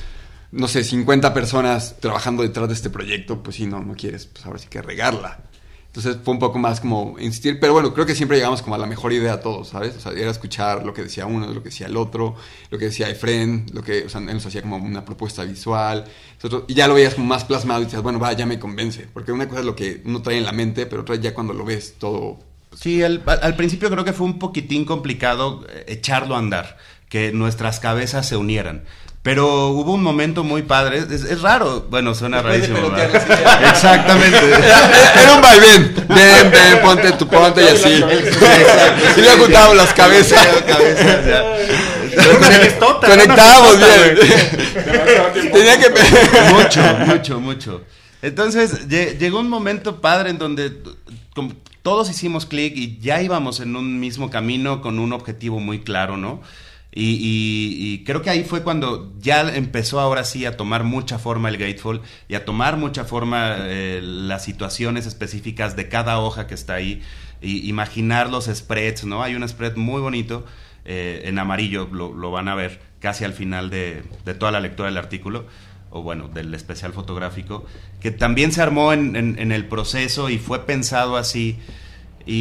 [0.52, 4.46] no sé, 50 personas trabajando detrás de este proyecto, pues sí, no, no quieres, pues
[4.46, 5.40] ahora sí que regarla.
[5.98, 8.78] Entonces fue un poco más como insistir, pero bueno, creo que siempre llegamos como a
[8.78, 9.96] la mejor idea todos, ¿sabes?
[9.96, 12.36] O sea, era escuchar lo que decía uno, lo que decía el otro,
[12.70, 16.06] lo que decía Efren, lo que, o sea, él nos hacía como una propuesta visual,
[16.68, 19.32] y ya lo veías como más plasmado y decías, bueno, va, ya me convence, porque
[19.32, 21.66] una cosa es lo que uno trae en la mente, pero otra ya cuando lo
[21.66, 22.38] ves todo
[22.76, 26.78] Sí, al, al- al principio creo que fue un poquitín complicado eh, echarlo a andar,
[27.10, 28.84] que nuestras cabezas se unieran.
[29.28, 32.78] Pero hubo un momento muy padre, es, es raro, bueno, suena rarísimo.
[33.70, 34.38] Exactamente.
[35.22, 35.94] Era, un vaivén.
[36.08, 38.02] Ven, ven, ponte tu ponte y así.
[39.18, 40.48] Y le juntábamos las cabezas.
[43.06, 45.52] Conectábamos bien.
[45.52, 45.90] Tenía que.
[46.54, 47.82] mucho, mucho, mucho.
[48.22, 50.72] Entonces lle- llegó un momento padre en donde
[51.82, 56.16] todos hicimos clic y ya íbamos en un mismo camino con un objetivo muy claro,
[56.16, 56.42] ¿no?
[56.92, 61.58] Y, creo que ahí fue cuando ya empezó ahora sí a tomar mucha forma el
[61.58, 66.74] Gatefall y a tomar mucha forma eh, las situaciones específicas de cada hoja que está
[66.76, 67.02] ahí.
[67.42, 69.22] Y imaginar los spreads, ¿no?
[69.22, 70.46] Hay un spread muy bonito
[70.86, 74.90] eh, en amarillo, lo, van a ver casi al final de, de toda la lectura
[74.90, 75.46] del artículo
[75.92, 77.66] o bueno, del especial fotográfico,
[78.02, 81.60] que también se armó en- en el proceso y fue pensado así.
[82.28, 82.34] Y,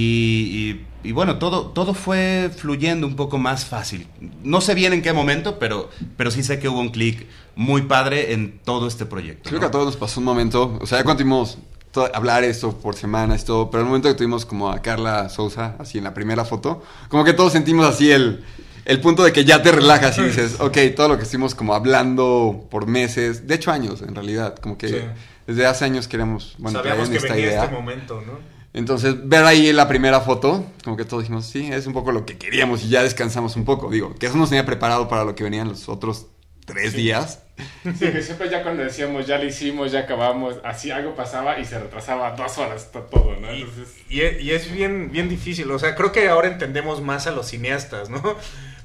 [1.02, 4.08] y- y bueno, todo, todo fue fluyendo un poco más fácil.
[4.42, 7.82] No sé bien en qué momento, pero, pero sí sé que hubo un clic muy
[7.82, 9.48] padre en todo este proyecto.
[9.48, 9.60] Creo ¿no?
[9.60, 10.76] que a todos nos pasó un momento.
[10.80, 11.58] O sea, ya cuando tuvimos
[11.92, 15.76] to- hablar esto por semana, esto, pero el momento que tuvimos como a Carla Sousa,
[15.78, 18.42] así en la primera foto, como que todos sentimos así el,
[18.84, 21.72] el punto de que ya te relajas y dices, ok, todo lo que estuvimos como
[21.74, 24.96] hablando por meses, de hecho años en realidad, como que Sí.
[25.46, 27.64] desde hace años queremos, bueno, Sabíamos que esta venía idea.
[27.64, 28.55] este momento, ¿no?
[28.76, 32.24] Entonces, ver ahí la primera foto, como que todos dijimos, sí, es un poco lo
[32.26, 33.90] que queríamos y ya descansamos un poco.
[33.90, 36.26] Digo, que eso nos tenía preparado para lo que venían los otros
[36.66, 37.42] tres días.
[37.84, 41.64] Sí, que siempre ya cuando decíamos, ya lo hicimos, ya acabamos, así algo pasaba y
[41.64, 43.50] se retrasaba dos horas to- todo, ¿no?
[43.54, 45.70] Y, Entonces, y es, y es bien, bien difícil.
[45.70, 48.20] O sea, creo que ahora entendemos más a los cineastas, ¿no?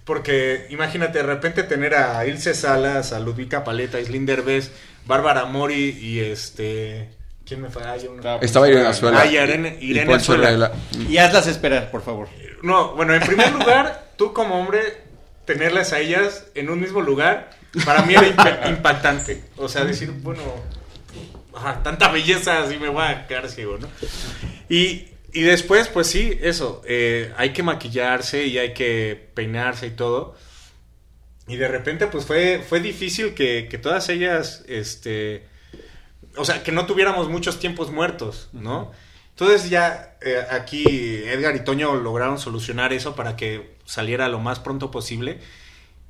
[0.06, 4.72] Porque imagínate de repente tener a Ilse Salas, a Ludvika Paleta, a Islín Derbez,
[5.06, 7.10] Bárbara Mori y este.
[7.52, 7.92] ¿Quién me falla?
[7.92, 8.16] Hay uno.
[8.20, 9.20] Estaba- Estaba Irene Azuela.
[9.22, 10.72] Ah, y Irene- y Irene Azuela.
[11.10, 12.30] Y hazlas esperar, por favor.
[12.64, 14.80] No, bueno, en primer lugar, tú como hombre,
[15.44, 17.50] tenerlas a ellas en un mismo lugar,
[17.84, 19.44] para mí era impa- impactante.
[19.58, 20.42] O sea, decir, bueno,
[21.54, 23.90] ajá, tanta belleza, así me voy a quedar ciego, ¿no?
[24.70, 29.92] Y, y después, pues sí, eso, eh, hay que maquillarse y hay que peinarse y
[29.92, 30.38] todo.
[31.50, 35.51] Y de repente, pues fue, fue difícil que, que todas ellas, este,
[36.38, 38.92] o sea, que no tuviéramos muchos tiempos muertos, ¿no?
[39.30, 44.60] Entonces ya eh, aquí Edgar y Toño lograron solucionar eso para que saliera lo más
[44.60, 45.40] pronto posible.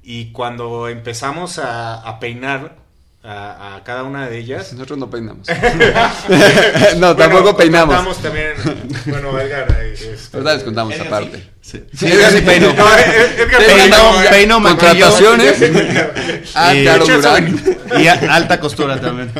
[0.03, 2.80] Y cuando empezamos a, a peinar
[3.23, 4.73] a, a cada una de ellas...
[4.73, 5.47] Nosotros no peinamos.
[6.97, 7.95] no, tampoco peinamos.
[7.95, 8.53] Contamos también,
[9.05, 9.67] bueno, Edgar...
[9.83, 11.49] este, Ahorita les contamos Edgar aparte.
[11.61, 12.41] Sí, Sí, Edgar sí.
[12.43, 12.75] No, Edgar Peino,
[13.75, 15.07] peina- peino, maquillo.
[15.07, 15.61] Contrataciones.
[15.61, 17.61] Y- Caro Durán.
[17.99, 19.31] Y a- alta costura también.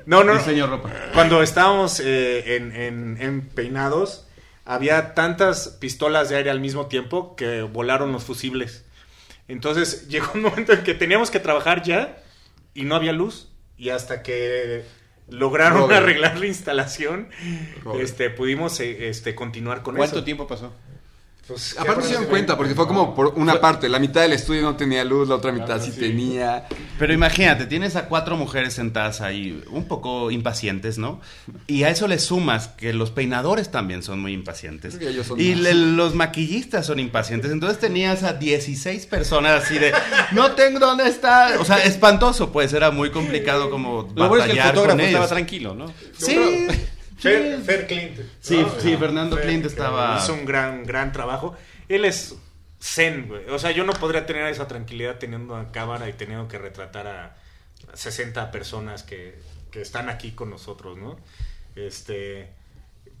[0.06, 0.38] No, no, no.
[0.38, 0.90] Diseño ropa.
[1.12, 4.24] Cuando estábamos eh, en, en- en peinados,
[4.64, 8.84] había tantas pistolas de aire al mismo tiempo que volaron los fusibles.
[9.48, 12.16] Entonces llegó un momento en que teníamos que trabajar ya
[12.76, 13.52] y no había luz.
[13.76, 14.84] Y hasta que
[15.28, 16.02] lograron Robert.
[16.02, 17.28] arreglar la instalación,
[17.82, 18.04] Robert.
[18.04, 20.24] este, pudimos eh, este, continuar con ¿Cuánto eso.
[20.24, 20.72] tiempo pasó?
[21.46, 23.88] Pues, ¿qué Aparte se dieron cuenta, porque fue como por una parte.
[23.88, 26.00] La mitad del estudio no tenía luz, la otra mitad sí, sí.
[26.00, 26.66] tenía.
[26.98, 31.20] Pero imagínate, tienes a cuatro mujeres sentadas ahí, un poco impacientes, ¿no?
[31.68, 34.98] Y a eso le sumas que los peinadores también son muy impacientes.
[35.00, 37.52] Ellos son Y le- los maquillistas son impacientes.
[37.52, 39.92] Entonces tenías a 16 personas así de,
[40.32, 41.60] no tengo dónde está.
[41.60, 44.96] O sea, espantoso, pues era muy complicado como Lo bueno es que el batallar fotógrafo
[44.96, 45.30] con estaba ellos.
[45.30, 45.86] tranquilo, ¿no?
[46.18, 46.66] Sí,
[47.18, 48.18] Fer, Fer Clint.
[48.40, 48.80] Sí, ¿no?
[48.80, 51.56] sí, Fernando Fer, Clint que estaba- Hizo un gran, gran trabajo.
[51.88, 52.36] Él es
[52.80, 53.48] zen, güey.
[53.50, 57.06] O sea, yo no podría tener esa tranquilidad teniendo una cámara y teniendo que retratar
[57.06, 57.36] a
[57.94, 59.38] 60 personas que,
[59.70, 61.16] que están aquí con nosotros, ¿no?
[61.74, 62.52] Este.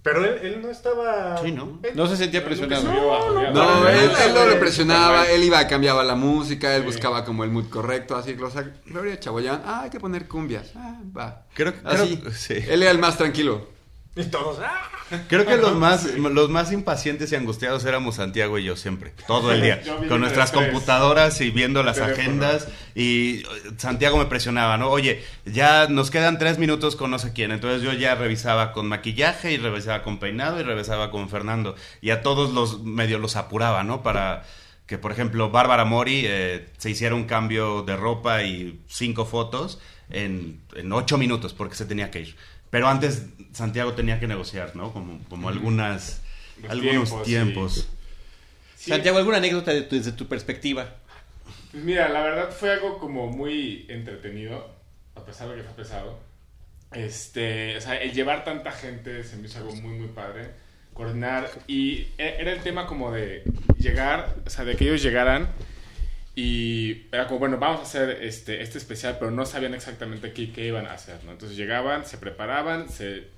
[0.02, 1.36] Pero él, él no estaba.
[1.42, 1.80] Sí, ¿no?
[1.82, 2.84] él- No se sentía presionado.
[2.84, 7.24] No, No, él, no, él no, lo presionaba, él iba, cambiaba la música, él buscaba
[7.24, 11.00] como el mood correcto, así, o sea, Gloria Chaboyán, ah, hay que poner cumbias, ah,
[11.16, 11.46] va.
[11.54, 12.54] Creo- así, creo- sí.
[12.68, 13.74] él era el más tranquilo.
[14.16, 14.58] Y todos.
[14.60, 14.90] ¡ah!
[15.28, 19.52] Creo que los más, los más impacientes y angustiados éramos Santiago y yo siempre, todo
[19.52, 22.22] el día, con nuestras computadoras y viendo las Teléfono.
[22.22, 23.42] agendas y
[23.76, 24.88] Santiago me presionaba, ¿no?
[24.88, 28.88] Oye, ya nos quedan tres minutos con no sé quién, entonces yo ya revisaba con
[28.88, 33.36] maquillaje y revisaba con peinado y revisaba con Fernando y a todos los medio los
[33.36, 34.02] apuraba, ¿no?
[34.02, 34.44] Para
[34.86, 39.78] que, por ejemplo, Bárbara Mori eh, se hiciera un cambio de ropa y cinco fotos
[40.10, 42.36] en, en ocho minutos porque se tenía que ir.
[42.70, 43.26] Pero antes
[43.56, 44.92] Santiago tenía que negociar, ¿no?
[44.92, 46.20] Como, como algunas,
[46.62, 47.88] Los algunos tiempos, tiempos.
[48.76, 48.90] Sí.
[48.90, 50.94] Santiago, ¿alguna anécdota de tu- desde tu perspectiva?
[51.72, 54.70] Pues mira, la verdad fue algo como muy entretenido,
[55.14, 56.18] a pesar de que fue pesado.
[56.92, 60.50] Este, o sea, el llevar tanta gente se me hizo algo muy, muy padre.
[60.94, 61.50] Coordinar.
[61.66, 63.42] Y e- era el tema como de
[63.78, 65.48] llegar, o sea, de que ellos llegaran
[66.38, 70.52] y era como, bueno, vamos a hacer este, este especial, pero no sabían exactamente qué,
[70.52, 71.32] qué iban a hacer, ¿no?
[71.32, 72.88] Entonces llegaban, se preparaban,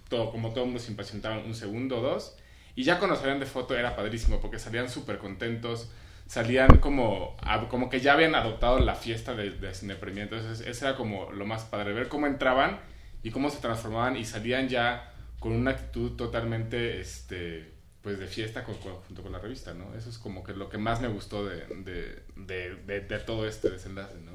[0.09, 2.37] todo, como todo el mundo se impacientaban un segundo o dos,
[2.75, 5.93] y ya cuando salían de foto era padrísimo, porque salían súper contentos,
[6.27, 7.37] salían como,
[7.71, 11.47] como que ya habían adoptado la fiesta de, de Cine entonces eso era como lo
[11.47, 12.81] más padre, ver cómo entraban
[13.23, 17.78] y cómo se transformaban y salían ya con una actitud totalmente, este,
[18.09, 19.95] pues de fiesta con- con- junto con la revista, ¿no?
[19.95, 23.47] Eso es como que lo que más me gustó de, de, de, de- de todo
[23.47, 24.33] este desenlace, ¿no?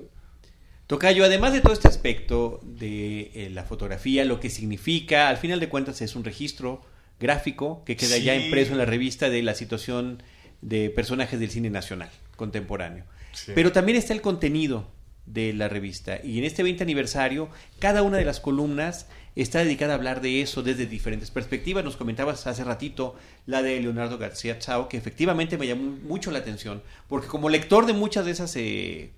[0.85, 5.59] Tocayo, además de todo este aspecto de eh, la fotografía, lo que significa, al final
[5.59, 6.81] de cuentas es un registro
[7.19, 10.21] gráfico que queda ya impreso en la revista de la situación
[10.61, 13.05] de personajes del cine nacional contemporáneo.
[13.31, 13.53] Sí.
[13.55, 14.87] Pero también está el contenido
[15.25, 19.93] de la revista y en este 20 aniversario cada una de las columnas está dedicada
[19.93, 21.83] a hablar de eso desde diferentes perspectivas.
[21.83, 26.39] Nos comentabas hace ratito la de Leonardo García Chao, que efectivamente me llamó mucho la
[26.39, 29.11] atención, porque como lector de muchas de esas eh,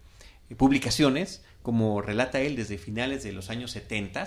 [0.57, 4.25] publicaciones, como relata él desde finales de los años 70,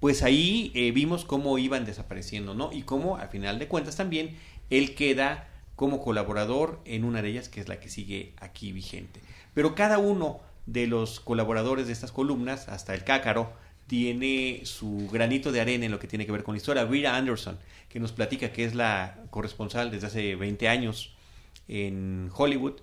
[0.00, 2.72] pues ahí eh, vimos cómo iban desapareciendo, ¿no?
[2.72, 4.36] Y cómo, al final de cuentas, también
[4.70, 9.20] él queda como colaborador en una de ellas, que es la que sigue aquí vigente.
[9.54, 13.52] Pero cada uno de los colaboradores de estas columnas, hasta el cácaro,
[13.86, 16.84] tiene su granito de arena en lo que tiene que ver con la historia.
[16.84, 21.14] Vera Anderson, que nos platica que es la corresponsal desde hace 20 años
[21.68, 22.74] en Hollywood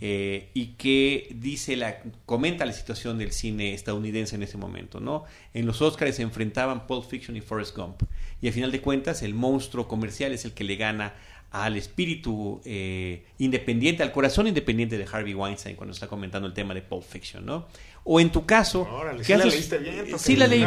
[0.00, 5.24] eh, y que dice la comenta la situación del cine estadounidense en ese momento, ¿no?
[5.52, 8.02] En los Oscars se enfrentaban Pulp Fiction y Forrest Gump
[8.40, 11.14] y al final de cuentas el monstruo comercial es el que le gana
[11.54, 16.74] al espíritu eh, independiente, al corazón independiente de Harvey Weinstein cuando está comentando el tema
[16.74, 17.68] de Pulp Fiction, ¿no?
[18.02, 19.52] O en tu caso, Órale, ¿qué sí la haces?
[19.52, 20.18] leíste bien.
[20.18, 20.64] Sí la leí.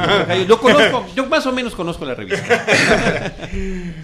[0.48, 2.66] Yo conozco, yo más o menos conozco la revista.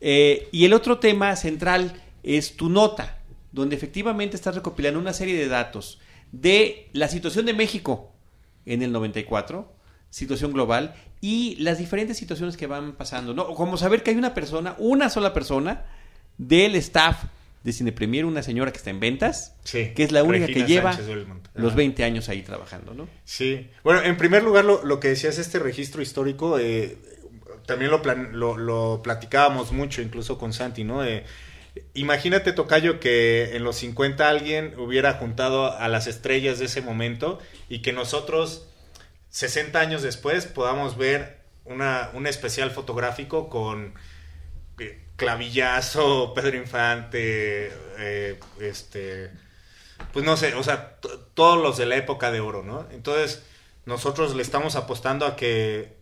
[0.00, 3.18] Eh, y el otro tema central es tu nota,
[3.50, 5.98] donde efectivamente estás recopilando una serie de datos
[6.30, 8.12] de la situación de México
[8.64, 9.74] en el 94,
[10.08, 13.52] situación global, y las diferentes situaciones que van pasando, ¿no?
[13.54, 15.84] Como saber que hay una persona, una sola persona
[16.38, 17.24] del staff
[17.64, 20.66] de Cine Premier, una señora que está en ventas, Sí, que es la única Regina
[20.66, 20.98] que lleva
[21.54, 21.76] los Ajá.
[21.76, 23.08] 20 años ahí trabajando, ¿no?
[23.24, 23.68] Sí.
[23.84, 26.96] Bueno, en primer lugar, lo, lo que decías, este registro histórico, eh,
[27.66, 31.04] también lo, plan- lo, lo platicábamos mucho, incluso con Santi, ¿no?
[31.04, 31.24] Eh,
[31.94, 37.38] imagínate, Tocayo, que en los 50 alguien hubiera juntado a las estrellas de ese momento
[37.68, 38.68] y que nosotros,
[39.30, 43.92] 60 años después, podamos ver una, un especial fotográfico con
[45.18, 49.30] Clavillazo, Pedro Infante, eh, este
[50.12, 50.96] pues no sé, o sea,
[51.34, 52.86] todos los de la época de oro, ¿no?
[52.90, 53.42] Entonces,
[53.84, 55.96] nosotros le estamos apostando a que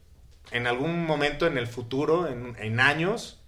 [0.51, 3.41] en algún momento en el futuro, en, en años,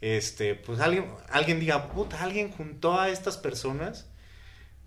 [0.00, 4.08] este, pues alguien, alguien diga, puta, alguien juntó a estas personas.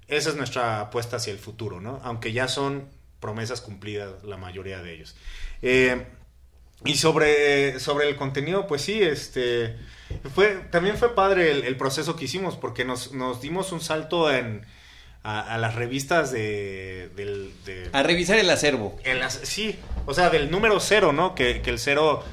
[0.07, 1.99] Esa es nuestra apuesta hacia el futuro, ¿no?
[2.03, 5.15] Aunque ya son promesas cumplidas la mayoría de ellos.
[5.61, 6.05] Eh,
[6.85, 9.75] y sobre, sobre el contenido, pues sí, este
[10.33, 14.31] fue, también fue padre el, el proceso que hicimos, porque nos, nos dimos un salto
[14.31, 14.65] en,
[15.23, 18.97] a, a las revistas de, del, de- A revisar el acervo.
[19.43, 21.33] sí, o sea, del número cero, ¿no?
[21.33, 22.23] Que, que el cero,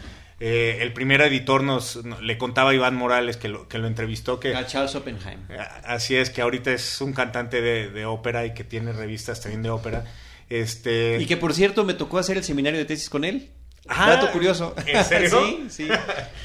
[0.40, 3.86] eh, el primer editor nos, no- le contaba a Iván Morales que lo, que lo
[3.86, 5.40] entrevistó, que A Charles Oppenheim.
[5.84, 9.62] así es, que ahorita es un cantante de, de ópera y que tiene revistas también
[9.62, 10.04] de ópera.
[10.50, 13.48] Este, Y que por cierto me tocó hacer el seminario de tesis con él.
[13.88, 14.74] Ah, Dato curioso.
[14.86, 15.30] ¿en serio?
[15.46, 15.88] sí, sí.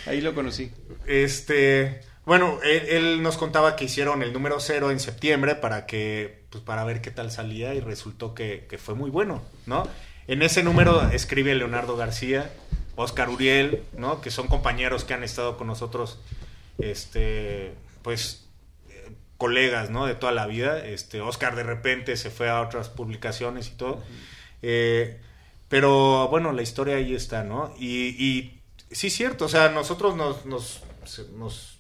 [0.06, 0.72] Ahí lo conocí.
[1.06, 6.46] Este, bueno, él, él nos contaba que hicieron el número cero en septiembre para que,
[6.50, 9.88] pues para ver qué tal salía y resultó que, que fue muy bueno, ¿no?
[10.28, 12.50] En ese número escribe Leonardo García,
[12.98, 14.20] Oscar Uriel, ¿no?
[14.20, 16.20] Que son compañeros que han estado con nosotros,
[16.80, 18.48] este, pues,
[19.38, 20.06] colegas, ¿no?
[20.06, 20.86] De toda la vida.
[20.86, 24.04] Este, Oscar de repente se fue a otras publicaciones y todo.
[24.62, 25.22] Eh,
[25.70, 27.74] pero bueno, la historia ahí está, ¿no?
[27.80, 30.82] Y, y sí, cierto, o sea, nosotros nos, nos,
[31.36, 31.78] nos-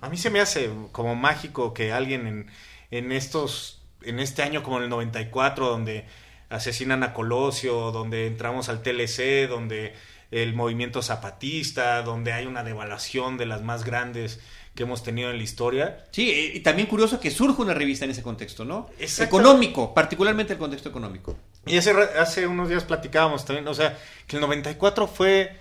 [0.00, 2.50] A mí se me hace como mágico que alguien en,
[2.90, 6.06] en estos, en este año como el 94, donde
[6.48, 9.94] asesinan a Colosio, donde entramos al TLC, donde
[10.30, 14.40] el movimiento zapatista, donde hay una devaluación de las más grandes
[14.76, 16.04] que hemos tenido en la historia.
[16.12, 18.90] Sí, y también curioso que surja una revista en ese contexto, ¿no?
[19.18, 21.36] Económico, particularmente el contexto económico.
[21.64, 25.56] Y hace, hace unos días platicábamos también, o sea, que el 94 fue,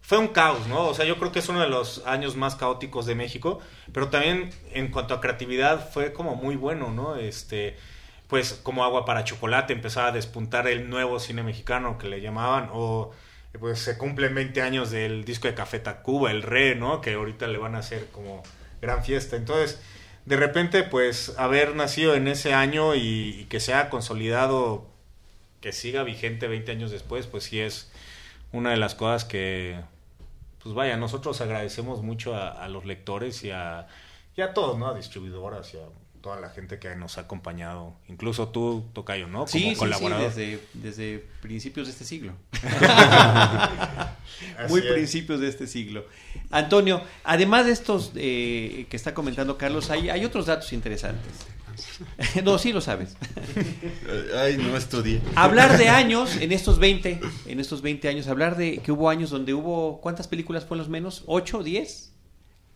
[0.00, 0.86] fue un caos, ¿no?
[0.86, 3.58] O sea, yo creo que es uno de los años más caóticos de México,
[3.92, 7.16] pero también en cuanto a creatividad fue como muy bueno, ¿no?
[7.16, 7.76] Este,
[8.28, 12.70] pues como agua para chocolate, empezaba a despuntar el nuevo cine mexicano que le llamaban,
[12.72, 13.10] o
[13.58, 17.00] pues se cumplen 20 años del disco de Café Tacuba, El Re, ¿no?
[17.00, 18.44] Que ahorita le van a hacer como
[18.80, 19.36] gran fiesta.
[19.36, 19.80] Entonces,
[20.26, 24.90] de repente, pues haber nacido en ese año y, y que se ha consolidado
[25.60, 27.90] que siga vigente 20 años después, pues sí es
[28.52, 29.80] una de las cosas que,
[30.62, 33.86] pues vaya, nosotros agradecemos mucho a, los lectores y a,
[34.36, 34.88] y a todos, ¿no?
[34.88, 35.82] A distribuidoras y a
[36.20, 39.40] toda la gente que nos ha acompañado, incluso tú, Tocayo, ¿no?
[39.40, 39.86] Como Sí, sí,
[40.18, 42.34] desde, desde principios de este siglo.
[44.68, 44.92] Muy es.
[44.92, 46.04] principios de este siglo.
[46.50, 51.32] Antonio, además de estos eh, que está comentando Carlos, hay, hay otros datos interesantes.
[52.44, 53.16] no, sí lo sabes.
[54.36, 55.20] Ay, no estudié.
[55.34, 59.30] Hablar de años en estos 20, en estos 20 años, hablar de que hubo años
[59.30, 61.24] donde hubo, ¿cuántas películas fueron los menos?
[61.26, 62.12] ¿8, 10?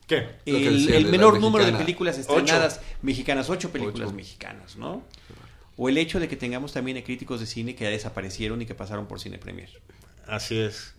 [0.06, 0.28] ¿Qué?
[0.44, 2.38] El, menor número de películas Ocho.
[2.38, 4.16] estrenadas mexicanas, ocho películas Ocho.
[4.16, 5.02] mexicanas, ¿no?
[5.76, 8.66] O el hecho de que tengamos también a críticos de cine que ya desaparecieron y
[8.66, 9.70] que pasaron por Cine Premier.
[10.26, 10.94] Así es.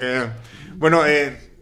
[0.00, 0.28] Eh,
[0.74, 1.52] bueno, eh,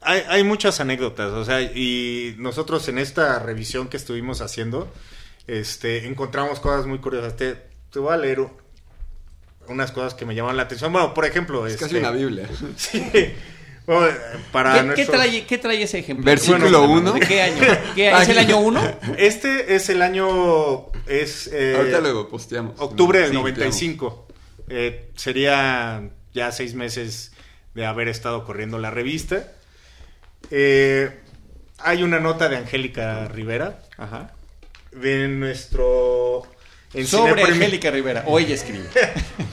[0.00, 4.92] hay, hay muchas anécdotas, o sea, y nosotros en esta revisión que estuvimos haciendo,
[5.46, 7.36] este, encontramos cosas muy curiosas.
[7.36, 7.54] Te,
[7.90, 8.46] te voy a leer
[9.66, 10.92] unas cosas que me llaman la atención.
[10.92, 12.48] Bueno, por ejemplo, Es este, casi una Biblia.
[12.76, 13.34] Sí.
[13.88, 14.18] Bueno,
[14.52, 16.24] para ¿Qué, qué trae, qué trae ese ejemplo?
[16.26, 17.12] Versículo Bueno, uno.
[17.12, 17.62] ¿De qué año?
[17.94, 18.80] ¿Qué- ¿Es el año 1?
[19.16, 22.74] Este es el año, es eh, Ahorita luego posteamos.
[22.78, 24.28] octubre del Sí, 95.
[24.68, 26.02] eh, sería
[26.34, 27.32] ya seis meses
[27.74, 29.52] de haber estado corriendo la revista.
[30.50, 31.10] Eh,
[31.78, 34.32] hay una nota de Angélica Rivera, Ajá.
[34.92, 36.42] de nuestro...
[36.94, 38.24] en Sobre Angélica Rivera.
[38.26, 38.88] O ella escribe.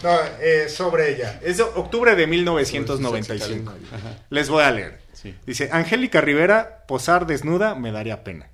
[0.04, 1.40] No, eh, sobre ella.
[1.42, 3.74] Es de octubre de 1995.
[4.30, 5.00] Les voy a leer.
[5.14, 5.34] Sí.
[5.48, 8.50] Dice, Angélica Rivera, posar desnuda me daría pena.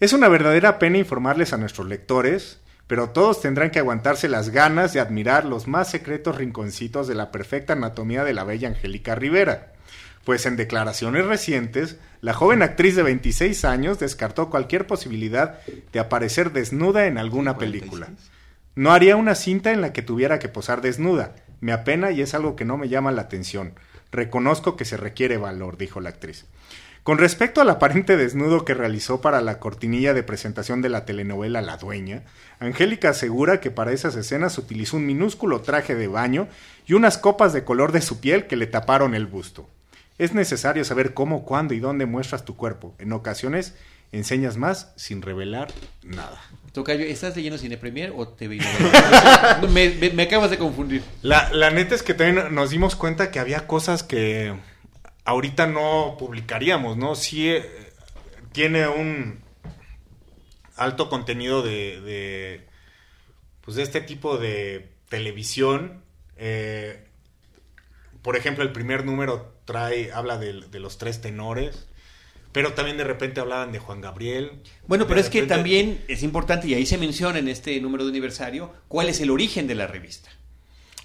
[0.00, 4.92] Es una verdadera pena informarles a nuestros lectores, pero todos tendrán que aguantarse las ganas
[4.92, 9.72] de admirar los más secretos rinconcitos de la perfecta anatomía de la bella Angélica Rivera.
[10.24, 15.60] Pues en declaraciones recientes, la joven actriz de 26 años descartó cualquier posibilidad
[15.92, 18.08] de aparecer desnuda en alguna película.
[18.74, 21.34] No haría una cinta en la que tuviera que posar desnuda.
[21.60, 23.74] Me apena y es algo que no me llama la atención.
[24.12, 26.46] Reconozco que se requiere valor, dijo la actriz.
[27.02, 31.62] Con respecto al aparente desnudo que realizó para la cortinilla de presentación de la telenovela
[31.62, 32.24] La Dueña,
[32.58, 36.48] Angélica asegura que para esas escenas utilizó un minúsculo traje de baño
[36.86, 39.70] y unas copas de color de su piel que le taparon el busto.
[40.20, 42.94] Es necesario saber cómo, cuándo y dónde muestras tu cuerpo.
[42.98, 43.74] En ocasiones
[44.12, 45.68] enseñas más sin revelar
[46.02, 46.40] nada.
[46.72, 48.58] Tocayo, ¿estás leyendo Cine Premier o TV
[49.72, 51.02] me, me- me acabas de confundir.
[51.22, 54.54] La, la neta es que también nos dimos cuenta que había cosas que
[55.24, 57.14] ahorita no publicaríamos, ¿no?
[57.14, 57.64] Sí eh,
[58.52, 59.40] tiene un
[60.76, 62.66] alto contenido de, de,
[63.62, 66.02] pues de este tipo de televisión.
[66.36, 67.06] Eh,
[68.22, 71.86] por ejemplo, el primer número trae, habla de, de los tres tenores,
[72.50, 74.50] pero también de repente hablaban de Juan Gabriel.
[74.88, 78.10] Bueno, pero es que también es importante, y ahí se menciona en este número de
[78.10, 80.28] aniversario, cuál es el origen de la revista.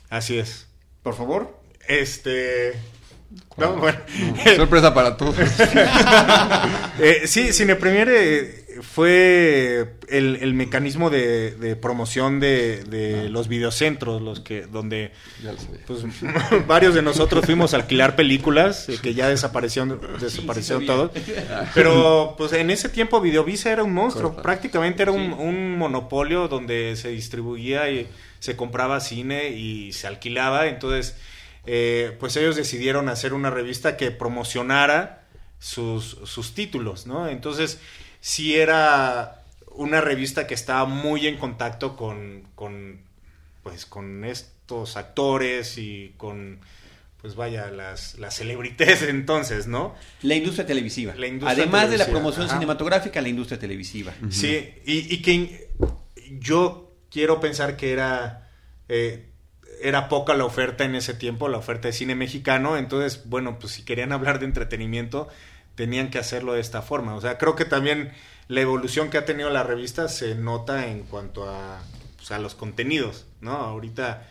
[0.10, 0.68] Así es.
[1.04, 1.60] Por favor.
[1.88, 2.74] Este...
[3.58, 4.00] No, bueno.
[4.56, 5.36] Sorpresa para todos.
[6.98, 13.48] Eh, sí, Cine Premiere eh, fue el, el mecanismo de, de promoción de, de los
[13.48, 15.12] videocentros, los que donde
[15.88, 16.04] pues,
[16.68, 21.12] varios de nosotros fuimos a alquilar películas eh, que ya desaparecieron, desaparecieron sí todos.
[21.74, 26.96] Pero pues en ese tiempo Videovisa era un monstruo, prácticamente era un, un monopolio donde
[26.96, 28.08] se distribuía y
[28.40, 30.68] se compraba cine y se alquilaba.
[30.68, 31.16] Entonces,
[31.66, 35.24] eh, pues ellos decidieron hacer una revista que promocionara
[35.60, 37.28] sus, sus títulos, ¿no?
[37.28, 37.80] Entonces,
[38.26, 39.44] sí era
[39.76, 43.02] una revista que estaba muy en contacto con, con
[43.62, 46.58] pues con estos actores y con
[47.22, 51.14] pues vaya las las celebrities de entonces no La industria televisiva.
[51.14, 52.56] La industria Además de la promoción ajá.
[52.56, 54.12] cinematográfica, la industria televisiva.
[54.32, 55.70] sí y, y que
[56.40, 58.50] yo quiero pensar que era
[58.90, 59.30] eh,
[59.84, 63.74] era poca la oferta en ese tiempo la oferta de cine mexicano entonces bueno pues
[63.74, 65.28] si querían hablar de entretenimiento
[65.76, 68.12] tenían que hacerlo de esta forma o sea creo que también
[68.48, 71.82] la evolución que ha tenido la revista se nota en cuanto a
[72.18, 74.28] pues, a los contenidos no ahorita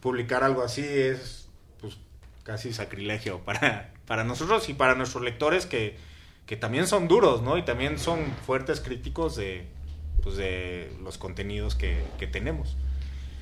[0.00, 1.48] publicar algo así es
[1.80, 1.96] pues
[2.44, 5.96] casi sacrilegio para, para nosotros y para nuestros lectores que,
[6.46, 7.58] que también son duros, ¿no?
[7.58, 9.66] Y también son fuertes críticos de,
[10.22, 12.76] pues, de los contenidos que, que tenemos.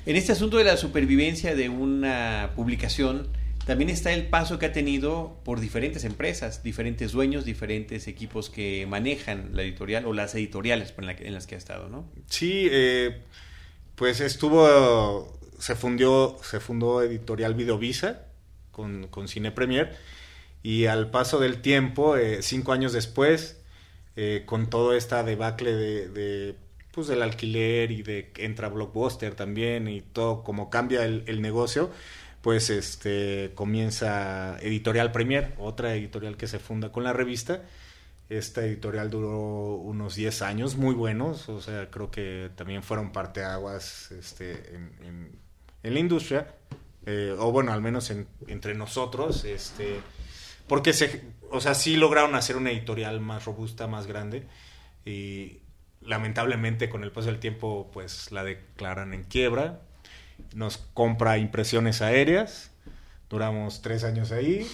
[0.06, 3.28] En este asunto de la supervivencia de una publicación,
[3.64, 8.86] también está el paso que ha tenido por diferentes empresas, diferentes dueños, diferentes equipos que
[8.86, 12.04] manejan la editorial o las editoriales en, las que ha estado, ¿no?
[12.28, 13.22] Sí, eh,
[13.94, 18.26] pues estuvo, se fundió, se fundó Editorial Videovisa
[18.70, 19.96] con, con Cine Premier
[20.62, 23.60] y al paso del tiempo, eh, cinco años después,
[24.16, 26.54] eh, con toda esta debacle de,
[26.92, 31.90] pues del alquiler y de entra Blockbuster también y todo como cambia el negocio,
[32.44, 37.62] pues este comienza Editorial Premier, otra editorial que se funda con la revista.
[38.28, 44.10] Esta editorial duró unos 10 años muy buenos, o sea, creo que también fueron parteaguas
[44.12, 45.38] este, en,
[45.82, 46.54] en, la industria,
[47.06, 50.00] eh, o bueno, al menos en- entre nosotros, este,
[50.68, 54.46] porque se, o sea, sí lograron hacer una editorial más robusta, más grande,
[55.06, 55.60] y
[56.02, 59.80] lamentablemente con el paso del tiempo, pues la declaran en quiebra,
[60.54, 62.70] nos compra impresiones aéreas,
[63.30, 64.66] duramos tres años ahí.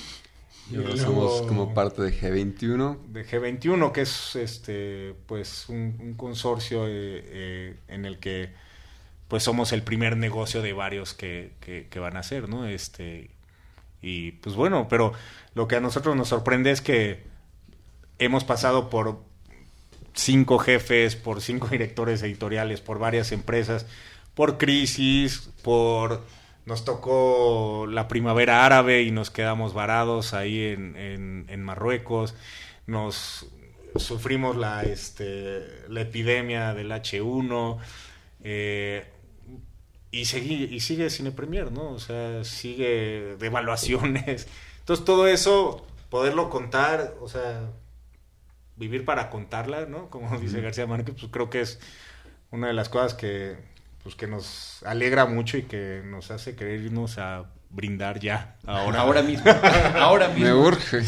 [0.71, 2.99] Y ahora luego- somos como parte de G21.
[3.09, 8.53] de G21, que es este pues un, un consorcio eh, eh, en el que
[9.29, 12.67] pues somos el primer negocio de varios que, que, que van a hacer, ¿no?
[12.67, 13.31] Este
[14.03, 15.13] y pues bueno, pero
[15.55, 17.23] lo que a nosotros nos sorprende es que
[18.19, 19.21] hemos pasado por
[20.15, 23.87] cinco jefes, por cinco directores editoriales, por varias empresas,
[24.35, 26.23] por crisis, por
[26.67, 32.35] nos tocó la primavera árabe y nos quedamos varados ahí en, en- en Marruecos,
[32.87, 33.47] nos
[33.97, 37.79] sufrimos la, este, la epidemia del H1,
[38.45, 39.07] eh,
[40.13, 41.91] y, sigue, y sigue Cine Premier, ¿no?
[41.91, 44.49] O sea, sigue de evaluaciones.
[44.81, 47.71] Entonces todo eso, poderlo contar, o sea,
[48.77, 50.11] vivir para contarla, ¿no?
[50.11, 51.81] Como dice García Márquez, pues creo que es
[52.51, 53.57] una de las cosas que,
[54.03, 59.01] pues, que nos alegra mucho y que nos hace querer irnos a brindar ya, ahora.
[59.03, 59.51] Ahora mismo.
[59.95, 60.45] Ahora mismo.
[60.45, 61.03] Me urge.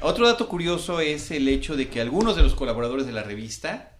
[0.00, 3.92] Otro dato curioso es el hecho de que algunos de los colaboradores de la revista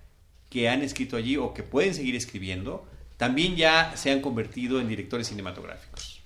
[0.50, 2.86] que han escrito allí o que pueden seguir escribiendo,
[3.16, 6.22] también ya se han convertido en directores cinematográficos.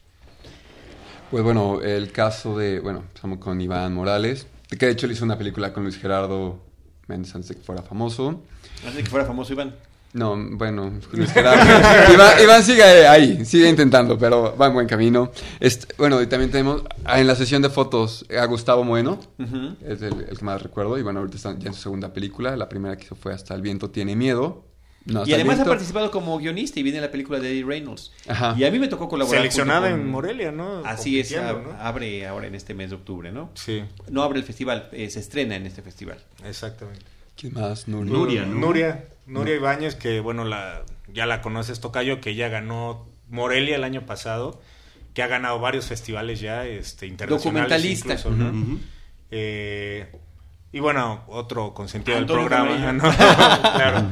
[1.31, 5.25] Pues bueno, el caso de, bueno, estamos con Iván Morales, que de hecho le hizo
[5.25, 6.61] una película con Luis Gerardo
[7.07, 8.43] Méndez antes de que fuera famoso.
[8.81, 9.75] Antes de que fuera famoso Iván.
[10.13, 11.63] No, bueno, Luis Gerardo.
[12.15, 15.31] Iván, Iván sigue ahí, sigue intentando, pero va en buen camino.
[15.61, 19.77] Este, bueno, y también tenemos ah, en la sesión de fotos a Gustavo Bueno, Ujú.
[19.87, 22.57] es el, el que más recuerdo, y bueno, ahorita está ya en su segunda película.
[22.57, 24.65] La primera que hizo fue Hasta el viento tiene miedo.
[25.07, 28.13] No, Y además ha participado como guionista y viene en la película de Eddie Reynolds.
[28.29, 28.55] Ajá.
[28.59, 29.39] Y a mí me tocó colaborar.
[29.41, 30.83] Seleccionada con- en Morelia, ¿no?
[30.85, 31.83] Así es, Compitiendo, ab- ¿no?
[31.83, 33.51] abre ahora en este mes de octubre, ¿no?
[33.55, 36.19] Sí, No abre el festival, eh, se estrena en este festival.
[36.45, 37.07] exactamente.
[37.35, 37.89] ¿Quién más?
[37.89, 38.13] Nuria.
[38.13, 38.55] Nuria, ¿no?
[38.61, 43.85] Nuria, Nuria Ibáñez, que bueno, la, ya la conoces, Tocayo, que ella ganó Morelia el
[43.85, 44.61] año pasado,
[45.15, 48.15] que ha ganado varios festivales ya, este, internacionales Documentalista.
[48.15, 48.51] incluso, ¿no?
[48.51, 48.81] Ujú.
[49.31, 50.13] Eh,
[50.73, 52.93] y bueno, otro consentido del programa.
[52.93, 53.03] ¿no?
[53.13, 54.09] claro.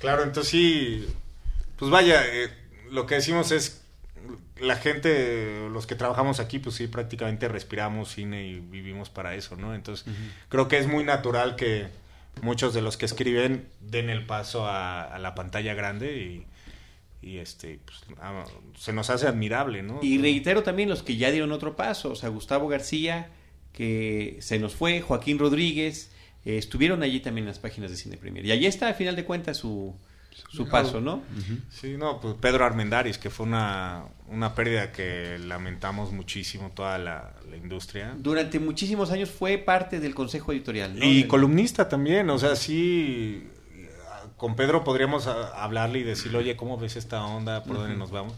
[0.00, 1.06] Claro, entonces sí,
[1.76, 2.48] pues vaya, eh,
[2.90, 3.82] lo que decimos es,
[4.60, 9.56] la gente, los que trabajamos aquí, pues sí, prácticamente respiramos cine y vivimos para eso,
[9.56, 9.74] ¿no?
[9.74, 10.06] Entonces,
[10.48, 11.88] creo que es muy natural que
[12.40, 16.46] muchos de los que escriben den el paso a, a la pantalla grande y,
[17.26, 18.44] y, este, pues, ah,
[18.76, 20.00] se nos hace admirable, ¿no?
[20.02, 23.30] Y reitero también los que ya dieron otro paso, o sea, Gustavo García,
[23.72, 26.10] que se nos fue, Joaquín Rodríguez,
[26.44, 28.44] eh, estuvieron allí también en las páginas de Cine Premier.
[28.44, 29.94] Y allí está, a final de cuentas, su,
[30.50, 31.22] su paso, ¿no?
[31.70, 37.32] Sí, no, pues Pedro Armendáriz, que fue una, una pérdida que lamentamos muchísimo toda la,
[37.50, 38.14] la industria.
[38.18, 40.98] Durante muchísimos años fue parte del consejo editorial.
[40.98, 41.04] ¿no?
[41.04, 43.48] Y columnista también, o sea, sí,
[44.36, 47.62] con Pedro podríamos hablarle y decirle, oye, ¿cómo ves esta onda?
[47.62, 48.34] ¿Por dónde nos vamos?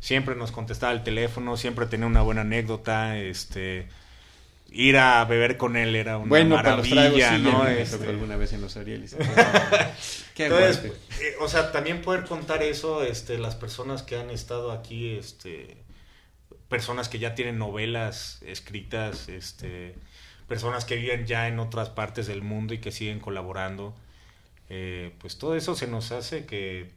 [0.00, 3.88] Siempre nos contestaba el teléfono, siempre tenía una buena anécdota, este...
[4.70, 7.64] Ir a beber con él era una Bueno, para los tragos, maravilla, sí, ¿no?
[7.64, 9.16] ya me Este, tocó alguna vez en los Arielis.
[10.34, 14.70] Qué Entonces, eh, o sea, también poder contar eso, este, las personas que han estado
[14.72, 15.78] aquí, este,
[16.68, 19.94] personas que ya tienen novelas escritas, este,
[20.46, 23.94] personas que viven ya en otras partes del mundo y que siguen colaborando,
[24.68, 26.90] eh, pues todo eso se nos hace que,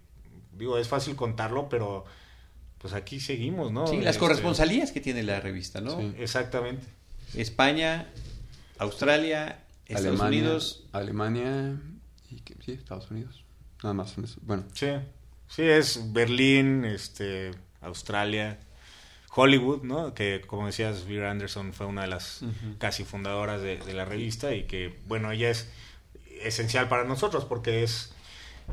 [0.51, 2.03] digo, es fácil contarlo, pero
[2.79, 3.87] pues aquí seguimos, ¿no?
[3.87, 5.97] Sí, las Este, corresponsalías que tiene la revista, ¿no?
[5.99, 6.13] Sí.
[6.19, 6.85] Exactamente.
[7.35, 8.07] España,
[8.77, 10.83] Australia, Estados Alemania, Unidos.
[10.91, 11.79] Alemania
[12.29, 13.43] y que- sí, Estados Unidos.
[13.83, 14.15] Nada más.
[14.41, 14.87] Bueno, Sí,
[15.47, 17.51] sí, es Berlín, este,
[17.81, 18.59] Australia,
[19.33, 20.13] Hollywood, ¿no?
[20.13, 22.41] Que como decías, Vera Anderson fue una de las
[22.79, 25.69] casi fundadoras de, de la revista y que, bueno, ella es
[26.41, 28.13] esencial para nosotros porque es,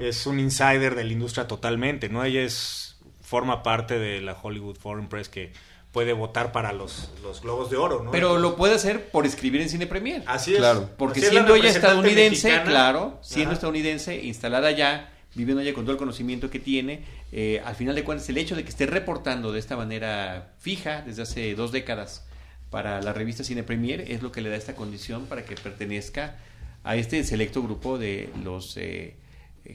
[0.01, 2.25] es un insider de la industria totalmente, ¿no?
[2.25, 5.53] Ella es, forma parte de la Hollywood Foreign Press que
[5.93, 8.11] puede votar para los, los Globos de Oro, ¿no?
[8.11, 10.23] Pero lo puede hacer por escribir en Cine Premier.
[10.27, 10.59] Así es.
[10.59, 10.89] Claro.
[10.97, 12.71] Porque Así es la siendo ella estadounidense, mexicana.
[12.71, 13.55] claro, siendo Ajá.
[13.55, 18.05] estadounidense, instalada allá, viviendo allá con todo el conocimiento que tiene, eh, al final de
[18.05, 22.25] cuentas el hecho de que esté reportando de esta manera fija desde hace dos décadas
[22.71, 26.37] para la revista Cine Premier es lo que le da esta condición para que pertenezca
[26.85, 29.17] a este selecto grupo de los eh,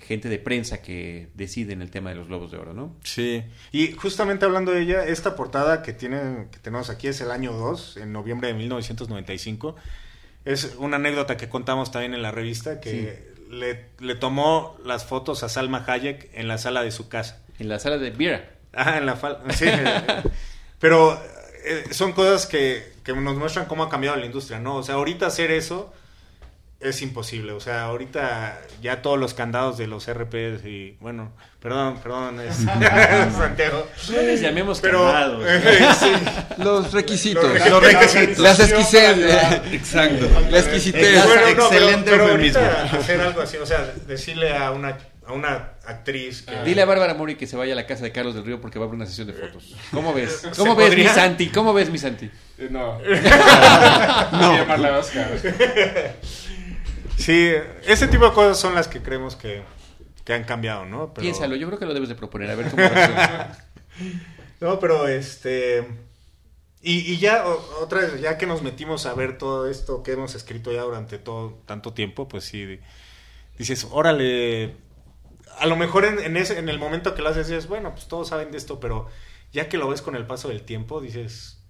[0.01, 2.95] gente de prensa que deciden el tema de los globos de oro, ¿no?
[3.03, 7.31] Sí, y justamente hablando de ella, esta portada que, tiene, que tenemos aquí es el
[7.31, 9.75] año 2, en noviembre de 1995.
[10.45, 15.43] Es una anécdota que contamos también en la revista, que le, le tomó las fotos
[15.43, 17.41] a Salma Hayek en la sala de su casa.
[17.59, 18.49] En la sala de Vira.
[18.73, 19.65] Ah, en la fal- sí,
[20.79, 21.13] pero
[21.65, 24.77] eh, son cosas que, que nos muestran cómo ha cambiado la industria, ¿no?
[24.77, 25.93] O sea, ahorita hacer eso
[26.83, 27.51] es imposible.
[27.53, 31.31] O sea, ahorita ya todos los candados de los RPs y, bueno,
[31.61, 32.55] perdón, perdón, es,
[33.37, 33.87] Santiago.
[34.11, 35.45] No les llamemos Pero, candados.
[35.99, 36.11] sí.
[36.57, 37.69] los requisitos.
[37.69, 38.37] Los requisitos.
[38.39, 39.17] Las exquisitez.
[39.71, 40.27] Exacto.
[40.49, 41.25] La exquisitez.
[41.25, 45.33] Bueno, no, pero- Excelente pero ahorita hacer algo así, o sea, decirle a una, a
[45.33, 46.55] una actriz que...
[46.63, 48.79] Dile a Bárbara Mori que se vaya a la casa de Carlos del Río porque
[48.79, 49.75] va a haber una sesión de fotos.
[49.91, 50.41] ¿Cómo ves?
[50.41, 51.09] ¿Se ¿Cómo ves, podría?
[51.09, 51.49] mi Santi?
[51.49, 52.29] ¿Cómo ves, mi Santi?
[52.57, 52.99] Eh, No.
[52.99, 54.57] no.
[54.57, 55.27] llamarla a Oscar.
[57.23, 57.51] Sí,
[57.85, 59.63] ese tipo de cosas son las que creemos que,
[60.25, 61.13] que han cambiado, ¿no?
[61.13, 62.83] Pero- Piénsalo, yo creo que lo debes de proponer, a ver cómo.
[64.61, 65.85] No, pero este...
[66.81, 70.13] Y, y ya, o- otra vez, ya que nos metimos a ver todo esto que
[70.13, 72.79] hemos escrito ya durante todo tanto tiempo, pues sí,
[73.57, 74.75] dices, órale,
[75.59, 78.07] a lo mejor en, en ese, en el momento que lo haces dices, bueno, pues
[78.07, 79.07] todos saben de esto, pero
[79.53, 81.62] ya que lo ves con el paso del tiempo, dices,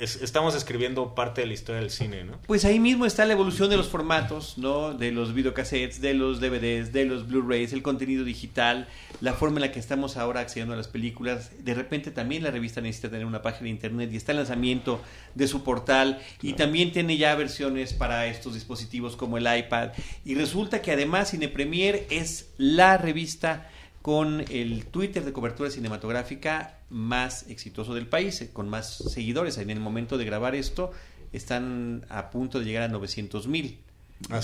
[0.00, 2.38] es- estamos escribiendo parte de la historia del cine, ¿no?
[2.46, 4.94] Pues ahí mismo está la evolución de los formatos, ¿no?
[4.94, 8.88] De los videocassettes, de los DVDs, de los Blu-rays, el contenido digital,
[9.20, 11.50] la forma en la que estamos ahora accediendo a las películas.
[11.64, 15.00] De repente también la revista necesita tener una página de internet y está el lanzamiento
[15.34, 19.90] de su portal y también tiene ya versiones para estos dispositivos como el iPad.
[20.24, 23.70] Y resulta que además Cine Premier es la revista
[24.08, 29.58] con el Twitter de cobertura cinematográfica más exitoso del país, eh, con más seguidores.
[29.58, 30.92] En el momento de grabar esto,
[31.30, 33.80] están a punto de llegar a 900 mil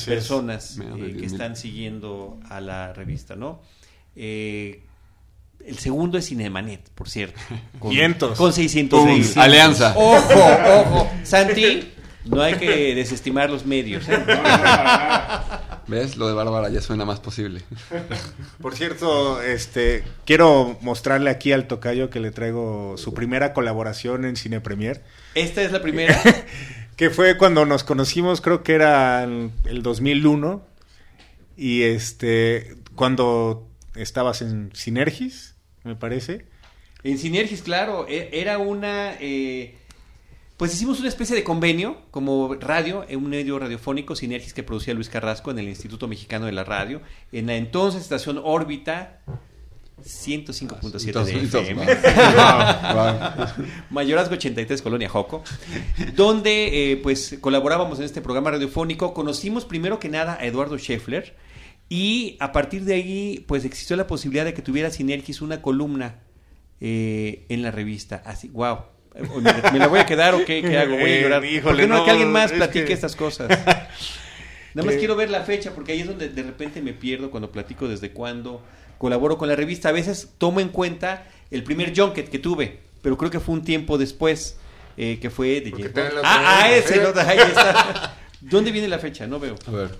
[0.04, 1.24] personas eh, que 10,000.
[1.24, 3.62] están siguiendo a la revista, ¿no?
[4.16, 4.82] Eh,
[5.64, 7.40] el segundo es Cinemanet, por cierto.
[7.78, 8.36] Con, Vientos.
[8.36, 9.26] Con 600 Pum, mil.
[9.36, 9.94] alianza.
[9.96, 10.44] Ojo,
[10.74, 11.10] ojo.
[11.22, 11.90] Santi,
[12.26, 14.06] no hay que desestimar los medios.
[14.10, 14.18] ¿eh?
[15.86, 16.16] ¿Ves?
[16.16, 17.62] Lo de Bárbara ya suena más posible.
[18.62, 24.36] Por cierto, este quiero mostrarle aquí al tocayo que le traigo su primera colaboración en
[24.36, 25.02] Cine Premier,
[25.34, 26.18] Esta es la primera.
[26.96, 30.64] que fue cuando nos conocimos, creo que era el 2001
[31.56, 36.46] y este cuando estabas en Sinergis, me parece.
[37.02, 39.12] En Sinergis, claro, e- era una...
[39.20, 39.76] eh,
[40.56, 44.94] pues hicimos una especie de convenio como radio, en un medio radiofónico, Sinergis, que producía
[44.94, 47.00] Luis Carrasco en el Instituto Mexicano de la Radio,
[47.32, 49.20] en la entonces estación órbita
[50.02, 51.86] 105.7 de FM.
[52.34, 53.66] wow, wow.
[53.90, 55.42] Mayorazgo 83, Colonia Joco,
[56.14, 59.14] donde eh, pues colaborábamos en este programa radiofónico.
[59.14, 61.34] Conocimos primero que nada a Eduardo Scheffler
[61.88, 66.20] y a partir de ahí pues existió la posibilidad de que tuviera Sinergis una columna
[66.80, 68.22] eh, en la revista.
[68.24, 68.93] Así, wow.
[69.72, 70.96] ¿Me, la voy a quedar o qué, qué hago?
[70.96, 71.40] Voy a Eh, llorar.
[71.42, 73.48] ¿Por híjole, qué no, no, que alguien más es platique que- estas cosas?
[74.74, 77.30] Nada más Que- quiero ver la fecha porque ahí es donde de repente me pierdo
[77.30, 78.60] cuando platico desde cuándo
[78.98, 79.90] colaboro con la revista.
[79.90, 83.62] A veces tomo en cuenta el primer junket que tuve, pero creo que fue un
[83.62, 84.56] tiempo después
[84.96, 85.92] eh, que fue de
[86.24, 88.16] Ah, ah, ese, no, ahí está.
[88.40, 89.26] ¿Dónde viene la fecha?
[89.28, 89.54] No veo.
[89.66, 89.90] A ver.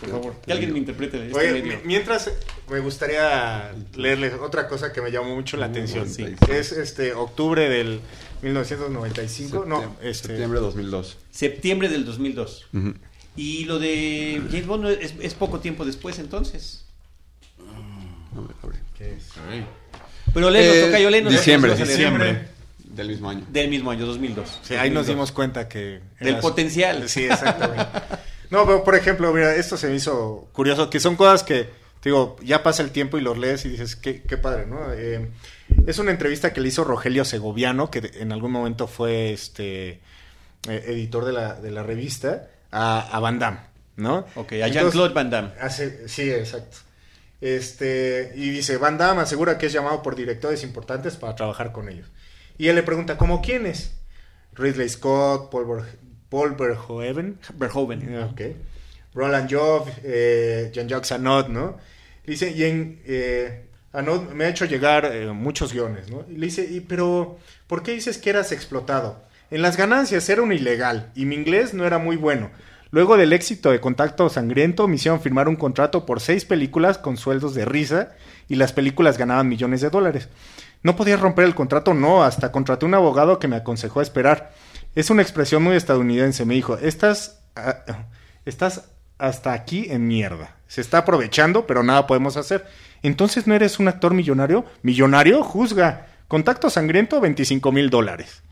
[0.00, 1.76] Por favor, que alguien me interprete este Oye, medio.
[1.78, 2.30] mi- mientras
[2.70, 6.08] me gustaría leerles otra cosa que me llamó mucho la atención.
[6.08, 6.34] sí.
[6.50, 8.00] Es este octubre del
[8.42, 11.16] 1995, no, Septiembre- este Septiembre de 2002.
[11.30, 12.66] Septiembre del 2002.
[12.72, 12.94] Ujú.
[13.36, 16.84] Y lo de James Bond no es, es poco tiempo después entonces.
[17.58, 18.76] A ver, a ver.
[18.96, 19.28] ¿qué es?
[20.34, 21.32] Pero léenos, Eh, tocayo, léenos.
[21.32, 21.98] diciembre, Vamos a leer.
[21.98, 22.48] diciembre.
[22.84, 23.44] Del mismo año.
[23.50, 24.60] Del mismo año, 2002.
[24.62, 25.06] Sí, ahí nos 2002.
[25.08, 26.00] dimos cuenta que...
[26.20, 27.08] Del eras- potencial.
[27.08, 27.84] Sí, exactamente.
[28.50, 31.68] No, pero por ejemplo, mira, esto se me hizo curioso, que son cosas que,
[32.06, 34.92] digo, ya pasa el tiempo y los lees y dices, qué, qué padre, ¿no?
[34.92, 35.28] Eh,
[35.86, 40.00] es una entrevista que le hizo Rogelio Segoviano, que en algún momento fue este
[40.68, 43.58] eh, editor de la, de la revista, a, a Van Damme,
[43.96, 44.26] ¿no?
[44.36, 45.50] Ok, a Jean-Claude Van Damme.
[45.60, 46.78] Hace- sí, exacto.
[47.40, 51.88] Este, y dice, Van Damme asegura que es llamado por directores importantes para trabajar con
[51.88, 52.08] ellos.
[52.58, 53.92] Y él le pregunta, ¿cómo quiénes?
[54.54, 55.84] Ridley Scott, Paul,
[56.30, 58.22] Paul Verhoeven, Verhoeven.
[58.24, 58.40] Ok.
[59.14, 61.78] Roland Job, eh, Jean-Jacques Anot, ¿no?
[62.26, 66.24] Dice, y en, eh, Anot me ha hecho llegar eh, muchos guiones, ¿no?
[66.28, 69.24] Y le dice, ¿y pero por qué dices que eras explotado?
[69.50, 72.50] En las ganancias era un ilegal y mi inglés no era muy bueno.
[72.90, 77.16] Luego del éxito de Contacto Sangriento, me hicieron firmar un contrato por seis películas con
[77.16, 78.12] sueldos de risa
[78.48, 80.28] y las películas ganaban millones de dólares.
[80.82, 84.52] No podía romper el contrato, no, hasta contraté un abogado que me aconsejó esperar.
[84.94, 88.06] Es una expresión muy estadounidense, me dijo, estás, ah,
[88.44, 90.55] estás hasta aquí en mierda.
[90.68, 92.66] Se está aprovechando, pero nada podemos hacer.
[93.02, 94.64] Entonces no eres un actor millonario.
[94.82, 96.06] Millonario, juzga.
[96.28, 98.42] Contacto sangriento, 25 mil dólares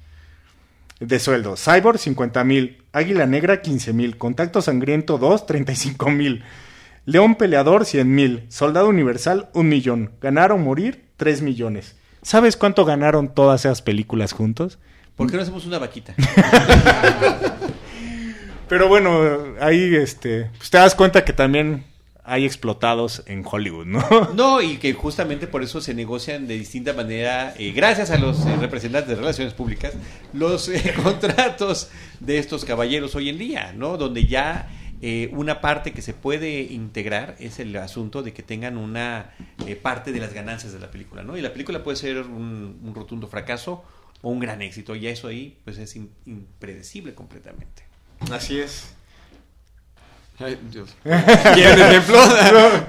[1.00, 1.56] de sueldo.
[1.56, 2.82] Cyborg, 50 mil.
[2.92, 4.16] Águila Negra, 15 mil.
[4.16, 6.44] Contacto Sangriento 2, 35 mil.
[7.06, 8.46] León Peleador, 100 mil.
[8.48, 10.12] Soldado Universal, 1 millón.
[10.20, 11.96] Ganar o morir, 3 millones.
[12.22, 14.78] ¿Sabes cuánto ganaron todas esas películas juntos?
[15.16, 16.14] ¿Por qué no hacemos una vaquita?
[18.68, 21.84] Pero bueno, ahí este, pues te das cuenta que también
[22.24, 24.02] hay explotados en Hollywood, ¿no?
[24.34, 28.44] No, y que justamente por eso se negocian de distinta manera, eh, gracias a los
[28.46, 29.92] eh, representantes de relaciones públicas,
[30.32, 33.96] los eh, contratos de estos caballeros hoy en día, ¿no?
[33.96, 34.68] Donde ya
[35.06, 39.34] eh, una parte que se puede integrar es el asunto de que tengan una
[39.66, 41.36] eh, parte de las ganancias de la película, ¿no?
[41.36, 43.84] Y la película puede ser un, un rotundo fracaso
[44.22, 45.94] o un gran éxito, y eso ahí pues es
[46.24, 47.82] impredecible completamente.
[48.30, 48.94] Así es.
[50.38, 50.90] Ay, Dios.
[51.02, 52.18] ¿Quieren ejemplo?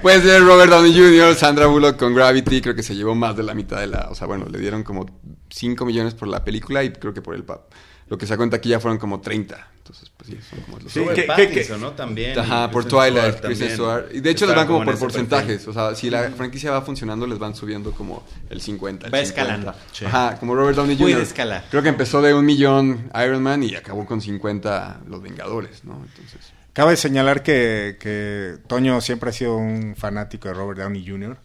[0.02, 3.44] Puede ser Robert Downey Jr., Sandra Bullock con Gravity, creo que se llevó más de
[3.44, 4.08] la mitad de la...
[4.10, 5.06] O sea, bueno, le dieron como
[5.50, 7.62] 5 millones por la película y creo que por el pa-
[8.08, 9.68] lo que sacó en taquilla fueron como 30.
[9.78, 11.92] Entonces, pues sí, son como los Sí, que- ¿no?
[11.92, 12.36] También.
[12.36, 13.70] Ajá, por Twilight, Kristen.
[13.70, 14.06] Stewart.
[14.12, 15.00] Y de hecho les van como por perfil.
[15.06, 15.68] porcentajes.
[15.68, 19.06] O sea, si la franquicia va funcionando, les van subiendo como el 50.
[19.06, 19.22] el Va 50.
[19.22, 19.74] escalando.
[20.06, 21.20] Ajá, como Robert Downey Jr.
[21.20, 21.64] escalar.
[21.70, 25.94] Creo que empezó de un millón Iron Man y acabó con 50 Los Vengadores, ¿no?
[26.04, 26.52] Entonces.
[26.76, 31.38] Cabe señalar que, que Toño siempre ha sido un fanático de Robert Downey Jr.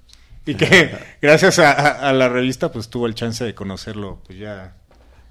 [0.46, 4.38] Y que gracias a, a- a la revista pues tuvo el chance de conocerlo pues
[4.40, 4.76] ya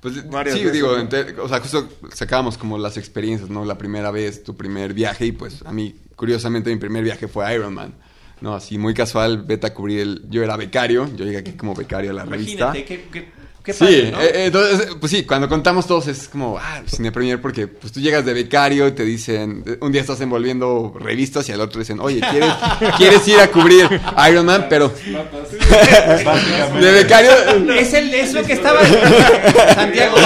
[0.00, 1.02] Pues Varias sí, veces, digo, ¿no?
[1.02, 3.66] ente- o sea, justo sacábamos como las experiencias, ¿no?
[3.66, 7.52] La primera vez, tu primer viaje, y pues a mí, curiosamente, mi primer viaje fue
[7.54, 7.92] Iron Man,
[8.40, 8.54] ¿no?
[8.54, 10.24] Así muy casual, vete a cubrir el...
[10.30, 12.52] Yo era becario, yo llegué aquí como becario a la revista.
[12.74, 13.28] Imagínate, qué, qué,
[13.64, 14.20] qué Sí, padre, ¿no?
[14.20, 17.92] eh, eh, entonces, pues sí, cuando contamos todos es como, ah, Cine Premier, porque pues
[17.92, 21.60] tú llegas de becario y te dicen, eh, un día estás envolviendo revistas y al
[21.60, 22.52] otro dicen, oye, ¿quieres,
[22.96, 23.88] ¿quieres ir a cubrir
[24.30, 24.66] Iron Man?
[24.68, 24.92] Pero
[26.80, 27.30] de becario...
[27.74, 28.80] Es, el, es lo que estaba.
[29.74, 30.16] Santiago.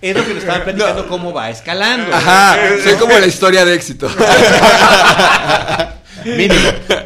[0.00, 2.14] Es lo que nos estaban platicando cómo va escalando.
[2.14, 4.08] Ajá, soy como la historia de éxito.
[6.24, 6.54] Mínimo,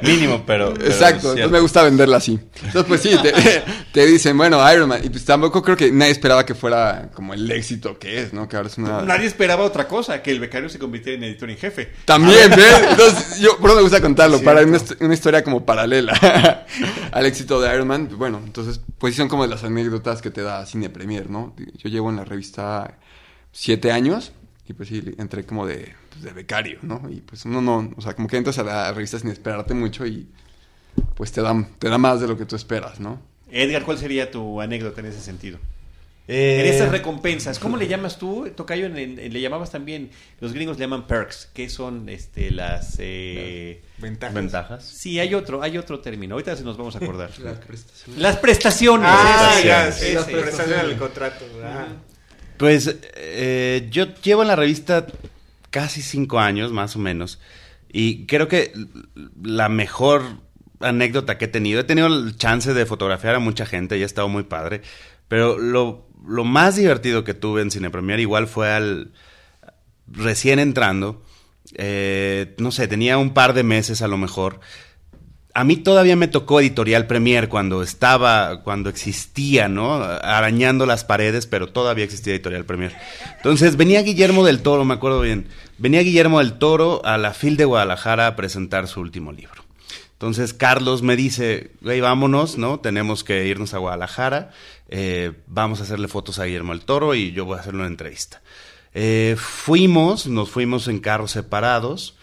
[0.02, 0.72] mínimo, pero.
[0.74, 2.38] pero Exacto, entonces me gusta venderla así.
[2.56, 3.32] Entonces, pues sí, te,
[3.92, 5.00] te dicen, bueno, Iron Man.
[5.04, 8.48] Y pues tampoco creo que nadie esperaba que fuera como el éxito que es, ¿no?
[8.48, 9.02] Que ahora es una.
[9.02, 11.92] Nadie esperaba otra cosa, que el becario se convirtiera en editor en jefe.
[12.04, 12.82] También, ¿ves?
[12.90, 16.12] Entonces, yo, por eso me gusta contarlo, para una, hist- una historia como paralela
[17.12, 18.08] al éxito de Iron Man.
[18.16, 21.54] Bueno, entonces, pues sí son como de las anécdotas que te da Cine Premier, ¿no?
[21.76, 22.98] Yo llevo en la revista
[23.52, 24.32] siete años
[24.68, 27.02] y pues sí, entré como de, pues, de becario, ¿no?
[27.10, 30.06] Y pues uno no, o sea, como que entras a la revista sin esperarte mucho
[30.06, 30.28] y
[31.14, 33.20] pues te da, te da más de lo que tú esperas, ¿no?
[33.50, 35.58] Edgar, ¿cuál sería tu anécdota en ese sentido?
[36.28, 38.86] Eh, En esas recompensas, ¿cómo le llamas tú, Tocayo?
[38.86, 40.10] En- en- le llamabas también,
[40.40, 42.94] los gringos le llaman perks, que son este, las...
[43.00, 44.34] eh, ventajas.
[44.34, 44.84] Ventajas.
[44.84, 47.30] Sí, hay otro, hay otro término, ahorita se nos vamos a acordar.
[47.40, 48.22] Las prestaciones.
[48.22, 49.08] Las prestaciones.
[49.10, 51.44] Ah, ya, sí, las prestaciones del contrato.
[51.64, 51.88] ah.
[52.62, 55.08] Pues eh, yo llevo en la revista
[55.70, 57.40] casi cinco años, más o menos,
[57.92, 58.72] y creo que
[59.42, 60.22] la mejor
[60.78, 64.06] anécdota que he tenido, he tenido el chance de fotografiar a mucha gente y ha
[64.06, 64.82] estado muy padre,
[65.26, 69.10] pero lo, lo más divertido que tuve en Cine Premier igual fue al
[70.06, 71.20] recién entrando,
[71.74, 74.60] eh, no sé, tenía un par de meses a lo mejor.
[75.54, 80.02] A mí todavía me tocó Editorial Premier cuando estaba, cuando existía, ¿no?
[80.02, 82.96] Arañando las paredes, pero todavía existía Editorial Premier.
[83.36, 85.48] Entonces venía Guillermo del Toro, me acuerdo bien.
[85.76, 89.62] Venía Guillermo del Toro a la FIL de Guadalajara a presentar su último libro.
[90.12, 92.80] Entonces Carlos me dice, güey, vámonos, ¿no?
[92.80, 94.52] Tenemos que irnos a Guadalajara,
[94.88, 97.88] eh, vamos a hacerle fotos a Guillermo del Toro y yo voy a hacerle una
[97.88, 98.40] entrevista.
[98.94, 102.16] Eh, fuimos, nos fuimos en carros separados.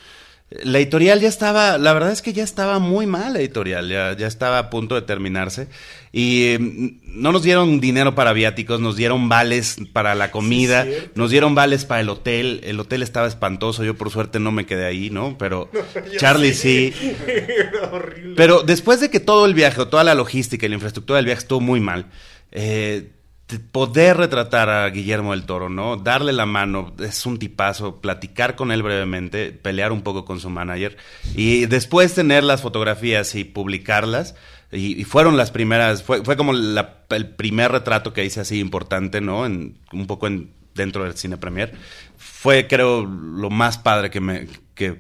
[0.52, 4.18] La editorial ya estaba, la verdad es que ya estaba muy mal la editorial, ya,
[4.18, 5.68] ya estaba a punto de terminarse.
[6.12, 6.58] Y eh,
[7.04, 11.86] no nos dieron dinero para viáticos, nos dieron vales para la comida, nos dieron vales
[11.86, 12.62] para el hotel.
[12.64, 15.38] El hotel estaba espantoso, yo por suerte no me quedé ahí, ¿no?
[15.38, 15.70] Pero
[16.18, 16.94] Charlie sí.
[17.28, 18.34] Era horrible.
[18.36, 21.26] Pero después de que todo el viaje, o toda la logística y la infraestructura del
[21.26, 22.08] viaje estuvo muy mal,
[22.52, 23.10] eh,
[23.58, 25.98] poder retratar a Guillermo del Toro, ¿no?
[25.98, 30.52] Darle la mano, es un tipazo, platicar con él brevemente, pelear un poco con su
[30.52, 30.98] manager
[31.36, 34.36] y después tener las fotografías y publicarlas.
[34.72, 39.48] Y, fueron las primeras, fue, fue como el primer retrato que hice así importante, ¿no?
[39.48, 41.74] En, un poco en, dentro del cine premier.
[42.18, 44.94] Fue, creo, lo más padre que me, que,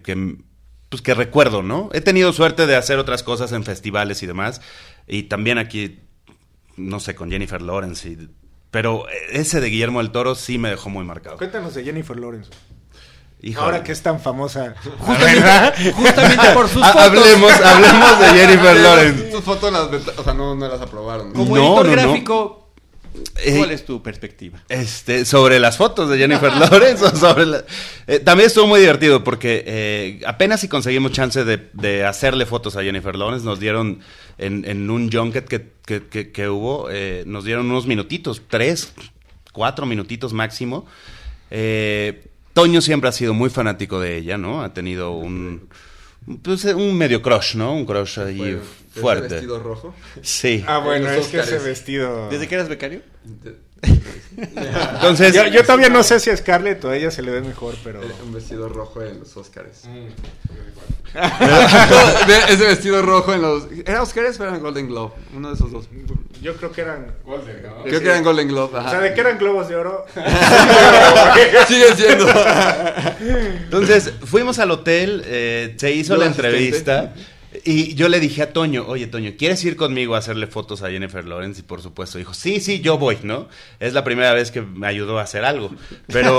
[0.89, 1.91] pues que recuerdo, ¿no?
[1.93, 4.59] He tenido suerte de hacer otras cosas en festivales y demás.
[5.07, 5.99] Y también aquí,
[6.75, 8.09] no sé, con Jennifer Lawrence.
[8.09, 8.38] y-
[8.71, 11.37] pero ese de Guillermo del Toro sí me dejó muy marcado.
[11.37, 12.49] Cuéntanos de Jennifer Lawrence.
[13.41, 13.65] Híjole.
[13.65, 14.75] Ahora que es tan famosa.
[14.99, 17.01] Justamente, justamente por sus fotos.
[17.01, 19.23] hablemos, hablemos de Jennifer Lawrence.
[19.31, 21.31] Tus fotos, las o sea, no, no las aprobaron.
[21.33, 22.68] Como No, editor gráfico, Eh,
[23.57, 24.63] ¿cuál es tu perspectiva?
[24.69, 27.63] Este, sobre las fotos de Jennifer Lawrence o sobre la-
[28.07, 32.75] Eh, también estuvo muy divertido porque eh, apenas si conseguimos chance de, de hacerle fotos
[32.75, 33.99] a Jennifer Lawrence, nos dieron
[34.37, 38.93] en, en un junket que, que- que- que hubo, eh, nos dieron unos minutitos, tres,
[39.53, 40.85] cuatro minutitos máximo.
[41.51, 44.61] Eh, Toño siempre ha sido muy fanático de ella, ¿no?
[44.63, 45.69] Ha tenido un,
[46.41, 47.73] pues, un medio crush, ¿no?
[47.73, 48.59] Un crush ahí Bueno,
[48.91, 49.27] ese fuerte.
[49.35, 49.95] vestido rojo.
[50.21, 50.63] Sí.
[50.67, 52.27] Ah, bueno, es que ese vestido.
[52.29, 53.01] ¿Desde que eras becario?
[54.37, 57.41] Entonces, Yo, yo todavía no sé si a Scarlett o a ella se le ve
[57.41, 58.01] mejor, pero.
[58.23, 59.85] Un vestido rojo en los Oscars.
[59.85, 60.07] Mm.
[62.49, 63.65] Ese vestido rojo en los.
[63.85, 65.13] ¿Era Oscars o era en Golden Globe?
[65.35, 65.89] Uno de esos dos.
[66.41, 67.15] Yo creo que eran.
[67.83, 68.75] Creo que era en Golden Globe.
[68.75, 68.91] O Ajá.
[68.91, 70.05] sea, de que eran globos de oro.
[71.67, 72.27] Sigue siendo.
[73.63, 77.09] Entonces, fuimos al hotel, eh, se hizo la asistente.
[77.65, 80.89] Y yo le dije a Toño, oye Toño, ¿quieres ir conmigo a hacerle fotos a
[80.89, 81.61] Jennifer Lawrence?
[81.61, 83.47] Y por supuesto dijo, sí, sí, yo voy, ¿no?
[83.79, 85.71] Es la primera vez que me ayudó a hacer algo.
[86.07, 86.37] Pero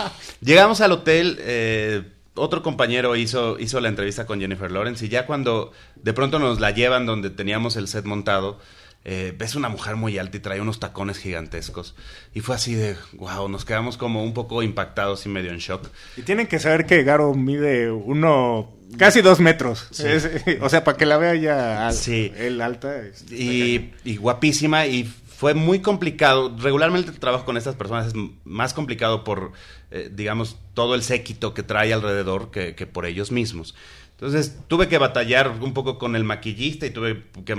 [0.40, 2.02] llegamos al hotel, eh,
[2.34, 6.60] otro compañero hizo, hizo la entrevista con Jennifer Lawrence y ya cuando de pronto nos
[6.60, 8.58] la llevan donde teníamos el set montado,
[9.04, 11.94] eh, ves una mujer muy alta y trae unos tacones gigantescos.
[12.34, 15.88] Y fue así de, wow, nos quedamos como un poco impactados y medio en shock.
[16.16, 19.88] Y tienen que saber que Garo mide uno, casi dos metros.
[20.00, 20.28] Es-
[20.60, 22.32] o sea, para que la vea ya Sí.
[22.36, 23.02] él alta.
[23.30, 26.54] y, y guapísima y fue muy complicado.
[26.58, 29.52] Regularmente el trabajo con estas personas es más complicado por,
[29.92, 33.74] eh, digamos, todo el séquito que trae alrededor que, que por ellos mismos.
[34.18, 37.52] Entonces tuve que batallar un poco con el maquillista y tuve que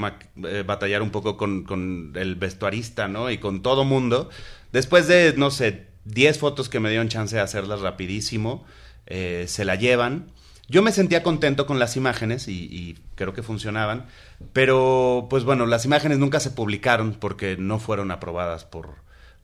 [0.43, 3.31] eh, batallar un poco con, el vestuarista, ¿no?
[3.31, 4.29] Y con todo mundo.
[4.73, 8.65] Después de, no sé, 10 fotos que me dieron chance de hacerlas rapidísimo,
[9.05, 10.33] eh, se la llevan.
[10.67, 14.07] Yo me sentía contento con las imágenes y creo que funcionaban,
[14.51, 18.97] pero pues bueno, las imágenes nunca se publicaron porque no fueron aprobadas por,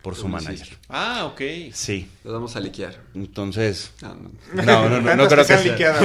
[0.06, 0.68] por su manager.
[0.88, 1.42] Ah, ok.
[1.74, 2.94] Sí, Los vamos a liquear.
[3.16, 3.92] entonces...
[4.04, 4.30] No, no.
[4.64, 5.96] No, no, no, creo que sea.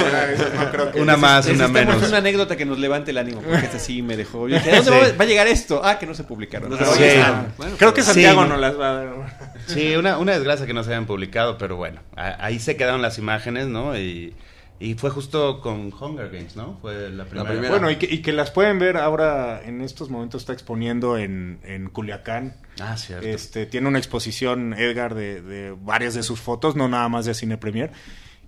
[0.94, 2.03] Una más, una menos.
[2.09, 4.48] una anécdota que nos levante el ánimo, porque esta sí me dejó.
[4.48, 5.82] Yo dije, ¿a dónde va, va a llegar esto?
[5.84, 6.72] Ah, que no se publicaron.
[6.80, 8.55] Ah, bueno, creo que Santiago no.
[8.55, 9.59] no las va a dar.
[9.66, 13.18] Sí, una, una desgracia que no se hayan publicado, pero bueno, ahí se quedaron las
[13.18, 13.98] imágenes, ¿no?
[13.98, 14.32] Y,
[14.80, 16.78] y fue justo con Hunger Games, ¿no?
[16.80, 17.48] Fue la primera.
[17.50, 17.70] primera.
[17.70, 21.60] Bueno, y que, y que las pueden ver ahora, en estos momentos está exponiendo en,
[21.64, 22.56] en Culiacán.
[22.80, 23.26] Ah, cierto.
[23.28, 27.34] Este, tiene una exposición, Edgar, de, de varias de sus fotos, no nada más de
[27.34, 27.90] Cine Premier.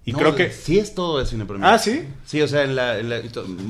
[0.05, 0.51] Y No, creo que...
[0.51, 1.71] Sí es todo de Cine Premier.
[1.71, 2.09] Ah, ¿sí?
[2.25, 3.21] Sí, o sea, en la, en la-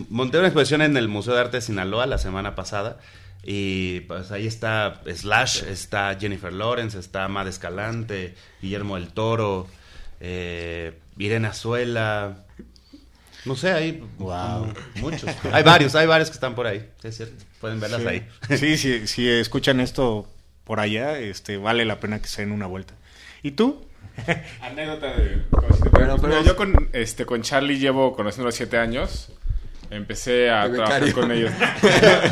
[0.09, 2.99] monté una exposición en el Museo de Arte de Sinaloa la semana pasada
[3.45, 9.67] y pues ahí está Slash, está Jennifer Lawrence, está Mad Escalante, Guillermo del Toro,
[10.21, 12.45] eh, Irene Azuela,
[13.45, 14.73] no sé, hay Wow.
[14.97, 15.31] muchos.
[15.53, 18.27] Hay varios, hay varios que están por ahí, es cierto, pueden verlas ahí.
[18.57, 20.29] Sí, sí, si escuchan esto
[20.65, 22.95] por allá, este, vale la pena que se den una vuelta.
[23.43, 23.85] ¿Y tú?
[24.63, 25.43] Anécdota de...
[25.91, 29.31] Bueno, pero- yo con, este, con Charlie llevo conociendo siete años.
[29.91, 31.21] Empecé a De trabajar becario.
[31.21, 31.53] con ellos.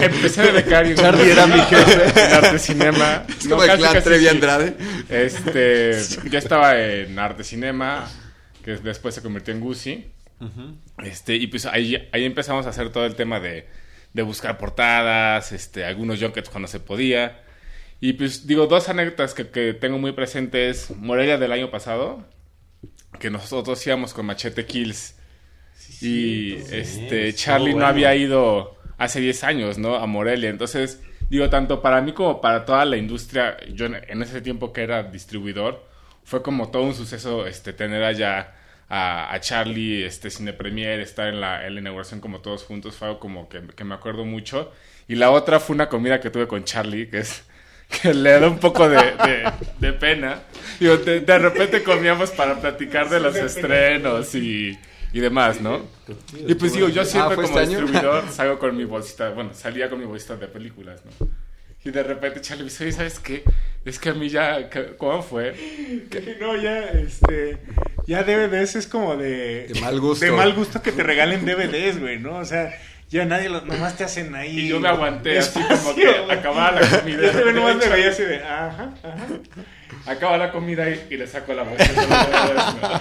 [0.01, 0.97] Empecé de becario.
[0.97, 2.21] Charlie era mi jefe.
[2.27, 3.25] En arte cinema.
[3.29, 4.29] Es No, como el casi, clan casi Trevi sí.
[4.29, 4.77] Andrade.
[5.11, 5.93] Este,
[6.31, 8.09] yo estaba en arte cinema,
[8.65, 10.07] que después se convirtió en Gucci.
[11.05, 13.67] Este, y pues ahí, ahí empezamos a hacer todo el tema de,
[14.13, 17.43] de buscar portadas, este, algunos junkets cuando se podía.
[18.01, 20.91] Y pues digo, dos anécdotas que, que tengo muy presentes.
[20.97, 22.27] Morelia del año pasado,
[23.19, 25.17] que nosotros íbamos con Machete Kills.
[26.01, 29.97] y este Charlie no había ido hace 10 años, ¿no?
[29.97, 30.49] A Morelia.
[30.49, 34.73] Entonces, digo, tanto para mí como para toda la industria, yo en, en ese tiempo
[34.73, 35.87] que era distribuidor,
[36.25, 38.55] fue como todo un suceso este, tener allá
[38.91, 42.97] a, a Charlie, este Cine Premier, estar en la, en la inauguración como todos juntos,
[42.97, 44.71] fue algo como que, que me acuerdo mucho.
[45.09, 47.43] Y la otra fue una comida que tuve con Charlie, que es
[48.03, 50.41] que le da un poco de, de- de pena.
[50.79, 54.79] Digo, de, de repente comíamos para platicar de los estrenos y,
[55.13, 55.87] y demás, ¿no?
[56.47, 59.51] Y pues digo, yo siempre Ah, ¿fue como este distribuidor salgo con mi bolsita, bueno,
[59.55, 61.29] salía con mi bolsita de películas, ¿no?
[61.85, 63.43] Y de repente Charlie me dice, "Oye, ¿sabes qué?
[63.85, 65.55] Es que a mí ya, ¿qué- ¿cómo fue?
[66.11, 67.57] Que no, ya, este,
[68.07, 69.69] ya DVDs es como de...
[69.73, 70.25] De mal gusto.
[70.25, 72.37] De mal gusto que te regalen DVDs, güey, ¿no?
[72.37, 72.75] O sea,
[73.09, 74.61] ya nadie, lo, nomás te hacen ahí...
[74.61, 76.31] Y yo me aguanté así como que güey.
[76.39, 77.33] acababa la comida.
[77.33, 79.27] Yo nomás me veía así de, ajá, ajá.
[80.07, 83.01] Acaba la comida y, y le saco la bolsa.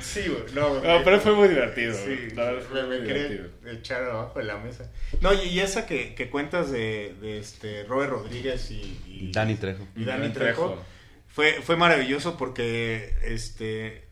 [0.00, 1.94] Sí, güey, no, pero fue muy divertido.
[1.94, 3.48] Sí, la verdad fue me, muy divertido.
[3.70, 4.90] echar abajo de la mesa.
[5.20, 9.54] No, y, y esa que, que cuentas de, de este Robert Rodríguez y, y Dani
[9.56, 9.86] Trejo.
[9.96, 10.84] y Dani Dani Trejo, Trejo.
[11.28, 14.06] fue, fue maravilloso porque este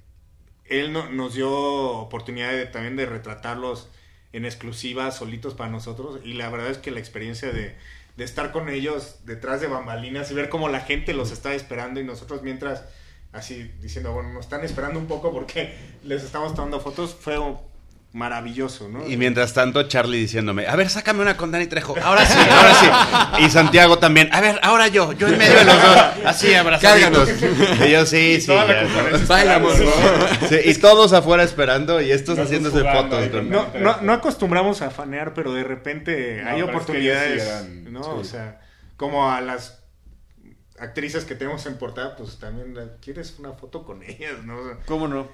[0.64, 3.88] él no- nos dio oportunidad de- también de retratarlos
[4.32, 7.74] en exclusiva solitos para nosotros y la verdad es que la experiencia de,
[8.16, 12.00] de estar con ellos detrás de bambalinas y ver cómo la gente los está esperando
[12.00, 12.84] y nosotros mientras
[13.32, 17.38] así diciendo, bueno, nos están esperando un poco porque les estamos tomando fotos, fue
[18.16, 19.06] maravilloso, ¿no?
[19.06, 21.94] Y mientras tanto, Charlie diciéndome, a ver, sácame una con Dani Trejo.
[22.02, 22.74] Ahora sí, ahora
[23.38, 23.44] sí.
[23.44, 25.96] Y Santiago también, a ver, ahora yo, yo en medio de los dos.
[26.24, 27.28] Así, abrazaditos.
[27.86, 28.46] Y yo, sí, sí.
[28.46, 28.94] Toda la ya, ¿no?
[28.94, 29.72] conferencia Baila, amor.
[30.48, 33.44] Sí, y todos afuera esperando y estos haciéndose jugando fotos.
[33.44, 37.42] no, no, no acostumbramos a fanear, pero de repente No, hay pero es que oportunidades,
[37.44, 38.02] eran- ¿no?
[38.02, 38.10] sí.
[38.14, 38.60] O sea,
[38.96, 39.82] como a las
[40.78, 44.58] actrices que tenemos en portada, pues también quieres una foto con ellas, ¿no?
[44.58, 45.28] O sea, ¿Cómo no?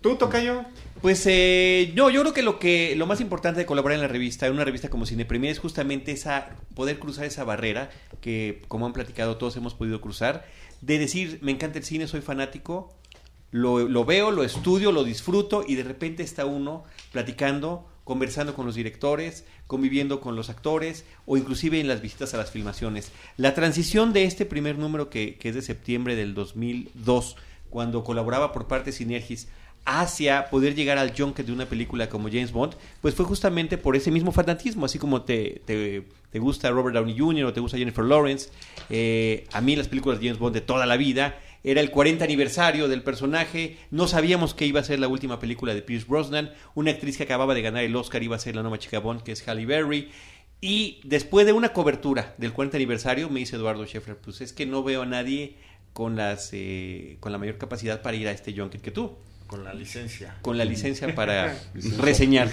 [0.00, 0.64] ¿Tú, Tocayo?
[1.02, 4.08] Pues eh, no, yo creo que lo que lo más importante de colaborar en la
[4.08, 7.90] revista, en una revista como Cine Premier, es justamente esa poder cruzar esa barrera
[8.20, 10.46] que, como han platicado, todos hemos podido cruzar,
[10.80, 12.94] de decir, me encanta el cine, soy fanático,
[13.50, 18.74] lo, veo, lo estudio, lo disfruto y de repente está uno platicando conversando con los
[18.74, 23.12] directores, conviviendo con los actores o inclusive en las visitas a las filmaciones.
[23.36, 27.36] La transición de este primer número que, que es de septiembre del 2002,
[27.68, 29.48] cuando colaboraba por parte de Sinergis,
[29.88, 33.96] hacia poder llegar al junket de una película como James Bond, pues fue justamente por
[33.96, 37.46] ese mismo fanatismo, así como te, te, te gusta Robert Downey Jr.
[37.46, 38.50] o te gusta Jennifer Lawrence,
[38.90, 42.22] eh, a mí las películas de James Bond de toda la vida, era el 40
[42.22, 46.52] aniversario del personaje, no sabíamos que iba a ser la última película de Pierce Brosnan,
[46.74, 49.22] una actriz que acababa de ganar el Oscar iba a ser la nueva chica Bond,
[49.22, 50.10] que es Halle Berry,
[50.60, 54.66] y después de una cobertura del 40 aniversario, me dice Eduardo Scheffler, pues es que
[54.66, 55.56] no veo a nadie
[55.94, 59.16] con, las, eh, con la mayor capacidad para ir a este junket que tú
[59.48, 60.36] Con la licencia.
[60.42, 61.58] con la licencia para
[61.98, 62.50] reseñar.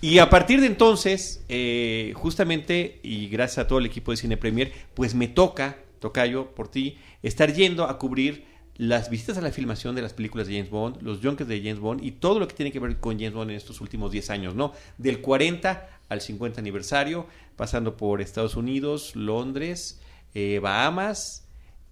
[0.00, 4.36] Y a partir de entonces, eh, justamente, y gracias a todo el equipo de Cine
[4.36, 8.44] Premier, pues me toca, Tocayo, por ti, estar yendo a cubrir
[8.76, 11.78] las visitas a la filmación de las películas de James Bond, los junkets de James
[11.78, 14.30] Bond y todo lo que tiene que ver con James Bond en estos últimos 10
[14.30, 14.72] años, ¿no?
[14.98, 17.26] Del 40 al 50 aniversario,
[17.56, 20.00] pasando por Estados Unidos, Londres,
[20.34, 21.46] eh, Bahamas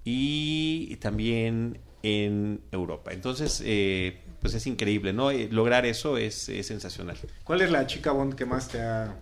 [0.05, 3.13] y también en Europa.
[3.13, 5.31] Entonces, eh, pues es increíble, ¿no?
[5.31, 7.17] Eh, lograr eso es, es sensacional.
[7.45, 9.17] ¿Cuál es la chica Bond que más te ha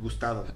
[0.00, 0.46] gustado?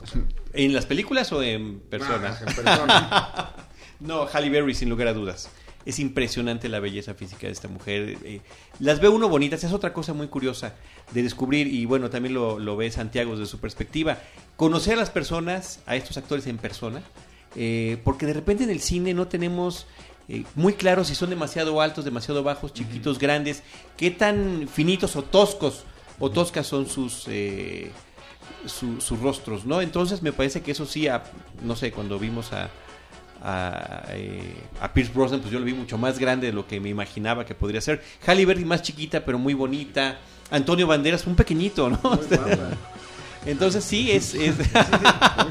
[0.55, 2.39] ¿En las películas o en persona?
[2.41, 3.55] Ah, en persona.
[4.01, 5.49] No, Halle Berry, sin lugar a dudas.
[5.87, 8.19] Es impresionante la belleza física de esta mujer.
[8.25, 8.41] Eh,
[8.81, 10.75] las ve uno bonitas, es otra cosa muy curiosa
[11.13, 14.19] de descubrir y bueno, también lo, lo ve Santiago desde su perspectiva.
[14.57, 17.01] Conocer a las personas, a estos actores en persona,
[17.55, 19.87] eh, porque de repente en el cine no tenemos
[20.29, 23.63] eh, muy claro si son demasiado altos, demasiado bajos, chiquitos, grandes,
[23.97, 25.85] qué tan finitos o toscos
[26.19, 27.25] o toscas son sus...
[27.29, 27.91] eh,
[28.67, 29.81] su- sus rostros, ¿no?
[29.81, 31.25] Entonces me parece que eso sí, a-
[31.65, 32.71] no sé, cuando vimos a,
[33.43, 36.79] a, eh, a Pierce Brosnan, pues yo lo vi mucho más grande de lo que
[36.79, 38.05] me imaginaba que podría ser.
[38.25, 40.19] Halle Berry más chiquita, pero muy bonita.
[40.53, 41.99] Antonio Banderas, un pequeñito, ¿no?
[43.47, 44.35] Entonces sí, es...
[44.35, 44.55] es-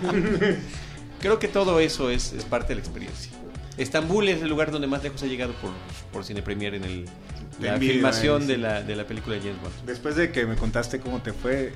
[1.21, 3.31] Creo que todo eso es, es parte de la experiencia.
[3.77, 5.71] Estambul es el lugar donde más lejos ha llegado por,
[6.11, 7.05] por Cine Premier en el,
[7.59, 9.73] la filmación de la, de la película de James Bond.
[9.85, 11.73] Después de que me contaste cómo te fue,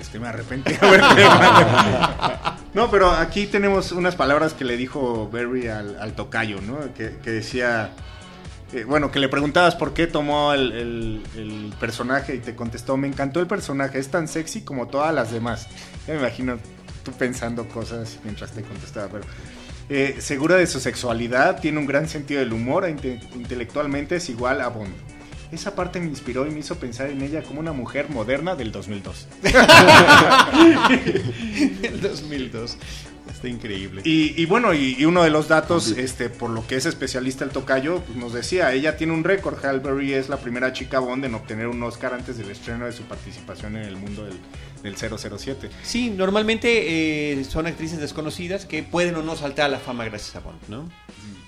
[0.00, 0.72] este, me arrepentí.
[2.74, 6.92] no, pero aquí tenemos unas palabras que le dijo Berry al, al tocayo, ¿no?
[6.94, 7.90] Que, que decía,
[8.72, 12.96] eh, bueno, que le preguntabas por qué tomó el, el- el personaje y te contestó,
[12.96, 15.68] me encantó el personaje, es tan sexy como todas las demás.
[16.06, 16.58] Ya me imagino
[17.04, 19.24] tú pensando cosas mientras te contestaba, pero...
[19.88, 24.28] eh, segura de su sexualidad, tiene un gran sentido del humor, e inte- intelectualmente es
[24.28, 24.92] igual a Bond.
[25.52, 28.72] Esa parte me inspiró y me hizo pensar en ella como una mujer moderna del
[28.72, 29.28] 2002.
[31.82, 32.76] el 2002.
[33.36, 34.00] Está increíble.
[34.02, 37.44] Y, y bueno, y, y uno de los datos, este, por lo que es especialista
[37.44, 39.62] el tocayo, pues nos decía, ella tiene un récord.
[39.62, 42.92] Halle Berry es la primera chica Bond en obtener un Oscar antes del estreno de
[42.92, 44.38] su participación en el mundo del,
[44.82, 45.68] del 007.
[45.82, 50.34] Sí, normalmente eh, son actrices desconocidas que pueden o no saltar a la fama gracias
[50.36, 50.88] a Bond, ¿no?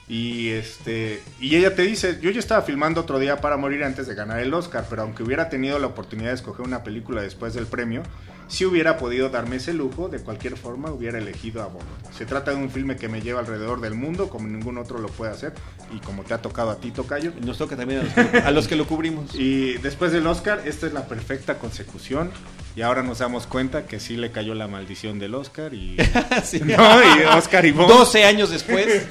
[0.09, 4.07] Y este y ella te dice, yo ya estaba filmando otro día para morir antes
[4.07, 7.55] de ganar el Oscar, pero aunque hubiera tenido la oportunidad de escoger una película después
[7.55, 8.03] del premio,
[8.49, 11.84] si hubiera podido darme ese lujo, de cualquier forma hubiera elegido a Bond.
[12.16, 15.09] Se trata de un filme que me lleva alrededor del mundo como ningún otro lo
[15.09, 15.53] puede hacer
[15.94, 17.32] y como te ha tocado a ti, Tocayo.
[17.40, 19.34] Nos toca también a los que, a los que lo cubrimos.
[19.34, 22.30] Y después del Oscar, esta es la perfecta consecución.
[22.74, 25.96] Y ahora nos damos cuenta que sí le cayó la maldición del Oscar y,
[26.44, 26.61] Sí.
[26.61, 27.88] No, y Oscar y Bond.
[27.88, 29.07] 12 años después.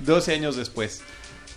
[0.00, 1.02] 12 años después.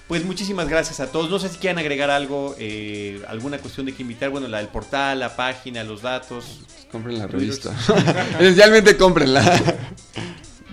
[0.08, 1.30] Pues muchísimas gracias a todos.
[1.32, 4.30] No sé si quieren agregar algo, eh, alguna cuestión de que invitar.
[4.30, 6.60] Bueno, la del portal, la página, los datos.
[6.92, 7.76] Compren la revista.
[8.40, 9.44] Esencialmente cómprenla.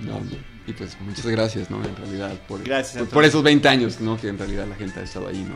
[0.02, 0.20] No,
[0.66, 1.76] y pues muchas gracias, ¿no?
[1.76, 4.20] En realidad, por, Gracias por, esos 20 años, ¿no?
[4.20, 5.54] Que en realidad la gente ha estado ahí, ¿no?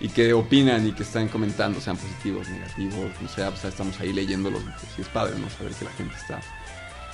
[0.00, 4.00] Y, y que opinan y que están comentando, sean positivos, negativos, no sea, pues estamos
[4.00, 4.62] ahí leyéndolos.
[4.62, 5.50] Pues, sí es padre, ¿no?
[5.50, 6.40] Saber que la gente está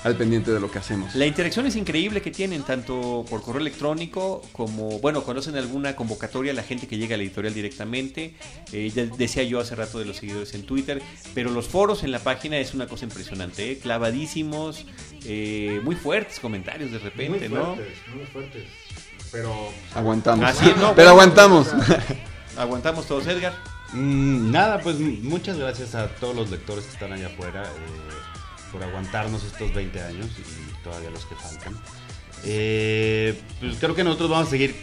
[0.05, 1.15] al pendiente de lo que hacemos.
[1.15, 6.53] La interacción es increíble que tienen, tanto por correo electrónico como, bueno, conocen alguna convocatoria,
[6.53, 8.35] la gente que llega a la editorial directamente.
[8.73, 11.03] Eh, ya decía yo hace rato de los seguidores en Twitter,
[11.35, 13.79] pero los foros en la página es una cosa impresionante, ¿eh?
[13.79, 14.87] clavadísimos,
[15.25, 17.77] eh, muy fuertes comentarios de repente, ¿no?
[18.15, 18.65] muy fuertes.
[19.31, 19.55] Pero
[19.95, 20.45] Aguantamos.
[20.45, 21.69] Así no, Pero bueno, aguantamos.
[22.57, 23.55] Aguantamos todos, Edgar.
[23.93, 28.30] Mm, nada, pues muchas gracias a todos los lectores que están allá afuera eh,
[28.73, 31.75] por aguantarnos estos 20 años y todavía los que faltan.
[32.45, 34.75] Eh, pues creo que nosotros vamos a seguir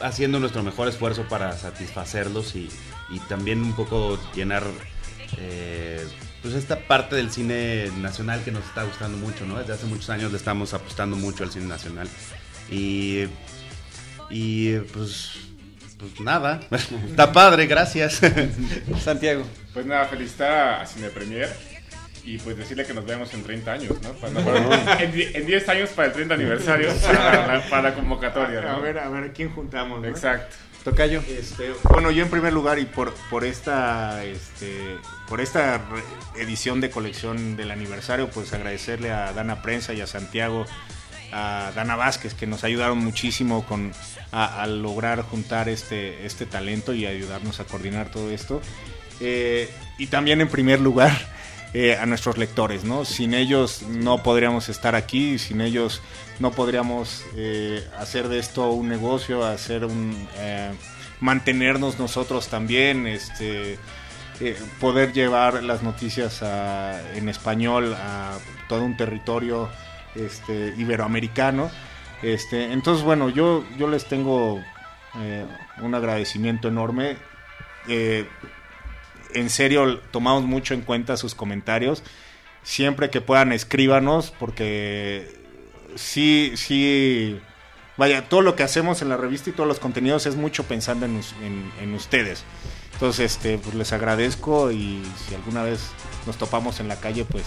[0.00, 2.68] haciendo nuestro mejor esfuerzo para satisfacerlos y,
[3.10, 4.64] y también un poco llenar
[5.38, 6.04] eh,
[6.42, 9.58] pues esta parte del cine nacional que nos está gustando mucho, ¿no?
[9.58, 12.08] Desde hace muchos años le estamos apostando mucho al cine nacional
[12.70, 13.24] y,
[14.30, 15.32] y pues,
[15.98, 16.60] Pues nada.
[17.08, 18.20] Está padre, gracias.
[19.02, 19.44] Santiago.
[19.72, 21.73] Pues nada, felicitar a Cine Premier
[22.24, 24.12] y pues decirle que nos vemos en 30 años, ¿no?
[24.14, 28.60] Para- para- en, en 10 años para el 30 aniversario, para la, para la convocatoria,
[28.60, 28.80] A ¿no?
[28.80, 30.00] ver, a ver, ¿quién juntamos?
[30.00, 30.08] no?
[30.08, 30.56] Exacto.
[30.84, 31.22] Tocayo.
[31.28, 34.96] Este, bueno, yo en primer lugar y por, por esta este,
[35.28, 35.80] por esta
[36.36, 40.66] edición de colección del aniversario, pues agradecerle a Dana Prensa y a Santiago,
[41.32, 43.92] a Dana Vázquez, que nos ayudaron muchísimo con
[44.30, 48.60] a, a lograr juntar este, este talento y ayudarnos a coordinar todo esto.
[49.20, 51.12] Eh, y también en primer lugar
[51.74, 53.04] eh, a nuestros lectores, ¿no?
[53.04, 56.00] Sin ellos no podríamos estar aquí, sin ellos
[56.38, 60.70] no podríamos eh, hacer de esto un negocio, hacer un eh,
[61.20, 63.78] mantenernos nosotros también, este
[64.80, 68.36] poder llevar las noticias a- en español a
[68.68, 69.68] todo un territorio
[70.16, 71.70] este, iberoamericano.
[72.22, 74.60] Este, entonces, bueno, yo, yo les tengo
[75.82, 77.16] un agradecimiento enorme.
[79.34, 82.02] En serio, tomamos mucho en cuenta sus comentarios.
[82.62, 85.28] Siempre que puedan, escríbanos, porque
[85.96, 87.38] sí, sí,
[87.96, 91.04] vaya, todo lo que hacemos en la revista y todos los contenidos es mucho pensando
[91.06, 92.42] en, us- en- en ustedes.
[92.94, 95.80] Entonces, este, pues les agradezco y si alguna vez
[96.26, 97.44] nos topamos en la calle, pues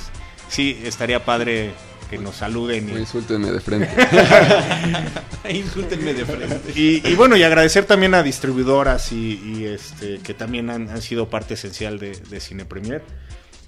[0.49, 1.71] sí, estaría padre
[2.09, 2.87] que nos saluden.
[2.87, 3.89] No Y, insúltenme de frente.
[5.49, 6.71] Insúltenme de frente.
[6.75, 11.01] y, y bueno, y agradecer también a distribuidoras y, y, este que también han, han
[11.01, 13.03] sido parte esencial de, de Cine Premier.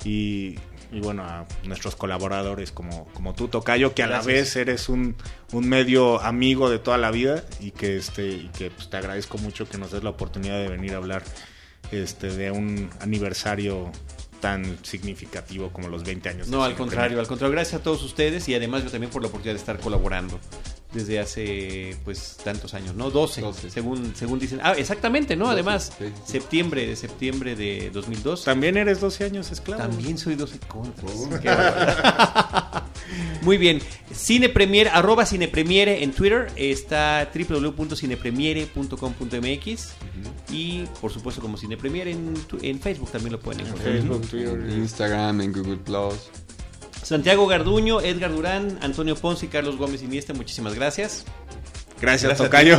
[0.05, 0.55] Y,
[0.91, 5.15] y bueno, a nuestros colaboradores como, como tú, Tocayo, que a la vez eres un,
[5.51, 9.38] un medio amigo de toda la vida y que, este, y que pues, te agradezco
[9.38, 11.23] mucho que nos des la oportunidad de venir a hablar
[11.91, 13.91] este, de un aniversario
[14.39, 16.47] tan significativo como los 20 años.
[16.47, 19.27] No, al contrario, al contrario, gracias a todos ustedes y además yo también por la
[19.27, 20.39] oportunidad de estar colaborando
[20.93, 23.11] desde hace pues tantos años, ¿no?
[23.11, 23.69] 12, 12.
[23.69, 24.59] según según dicen.
[24.63, 25.45] Ah, exactamente, ¿no?
[25.45, 26.05] 12, Además, sí.
[26.25, 28.43] septiembre de septiembre de 2002.
[28.43, 29.83] También eres 12 años esclavo.
[29.83, 31.13] También soy 12 contras.
[33.41, 33.81] Muy bien.
[34.11, 36.51] Cine Premier, arroba Cine Premiere en Twitter.
[36.55, 39.89] Está www.cinepremiere.com.mx.
[40.51, 43.93] Y por supuesto, como Cine Premiere en, en Facebook también lo pueden encontrar.
[43.93, 44.59] Facebook, Twitter.
[44.59, 46.29] En Instagram, en Google Plus.
[47.10, 51.26] Santiago Garduño, Edgar Durán, Antonio Ponce y Carlos Gómez Iniesta, muchísimas gracias.
[51.99, 52.78] Gracias, Gracias Tocayo.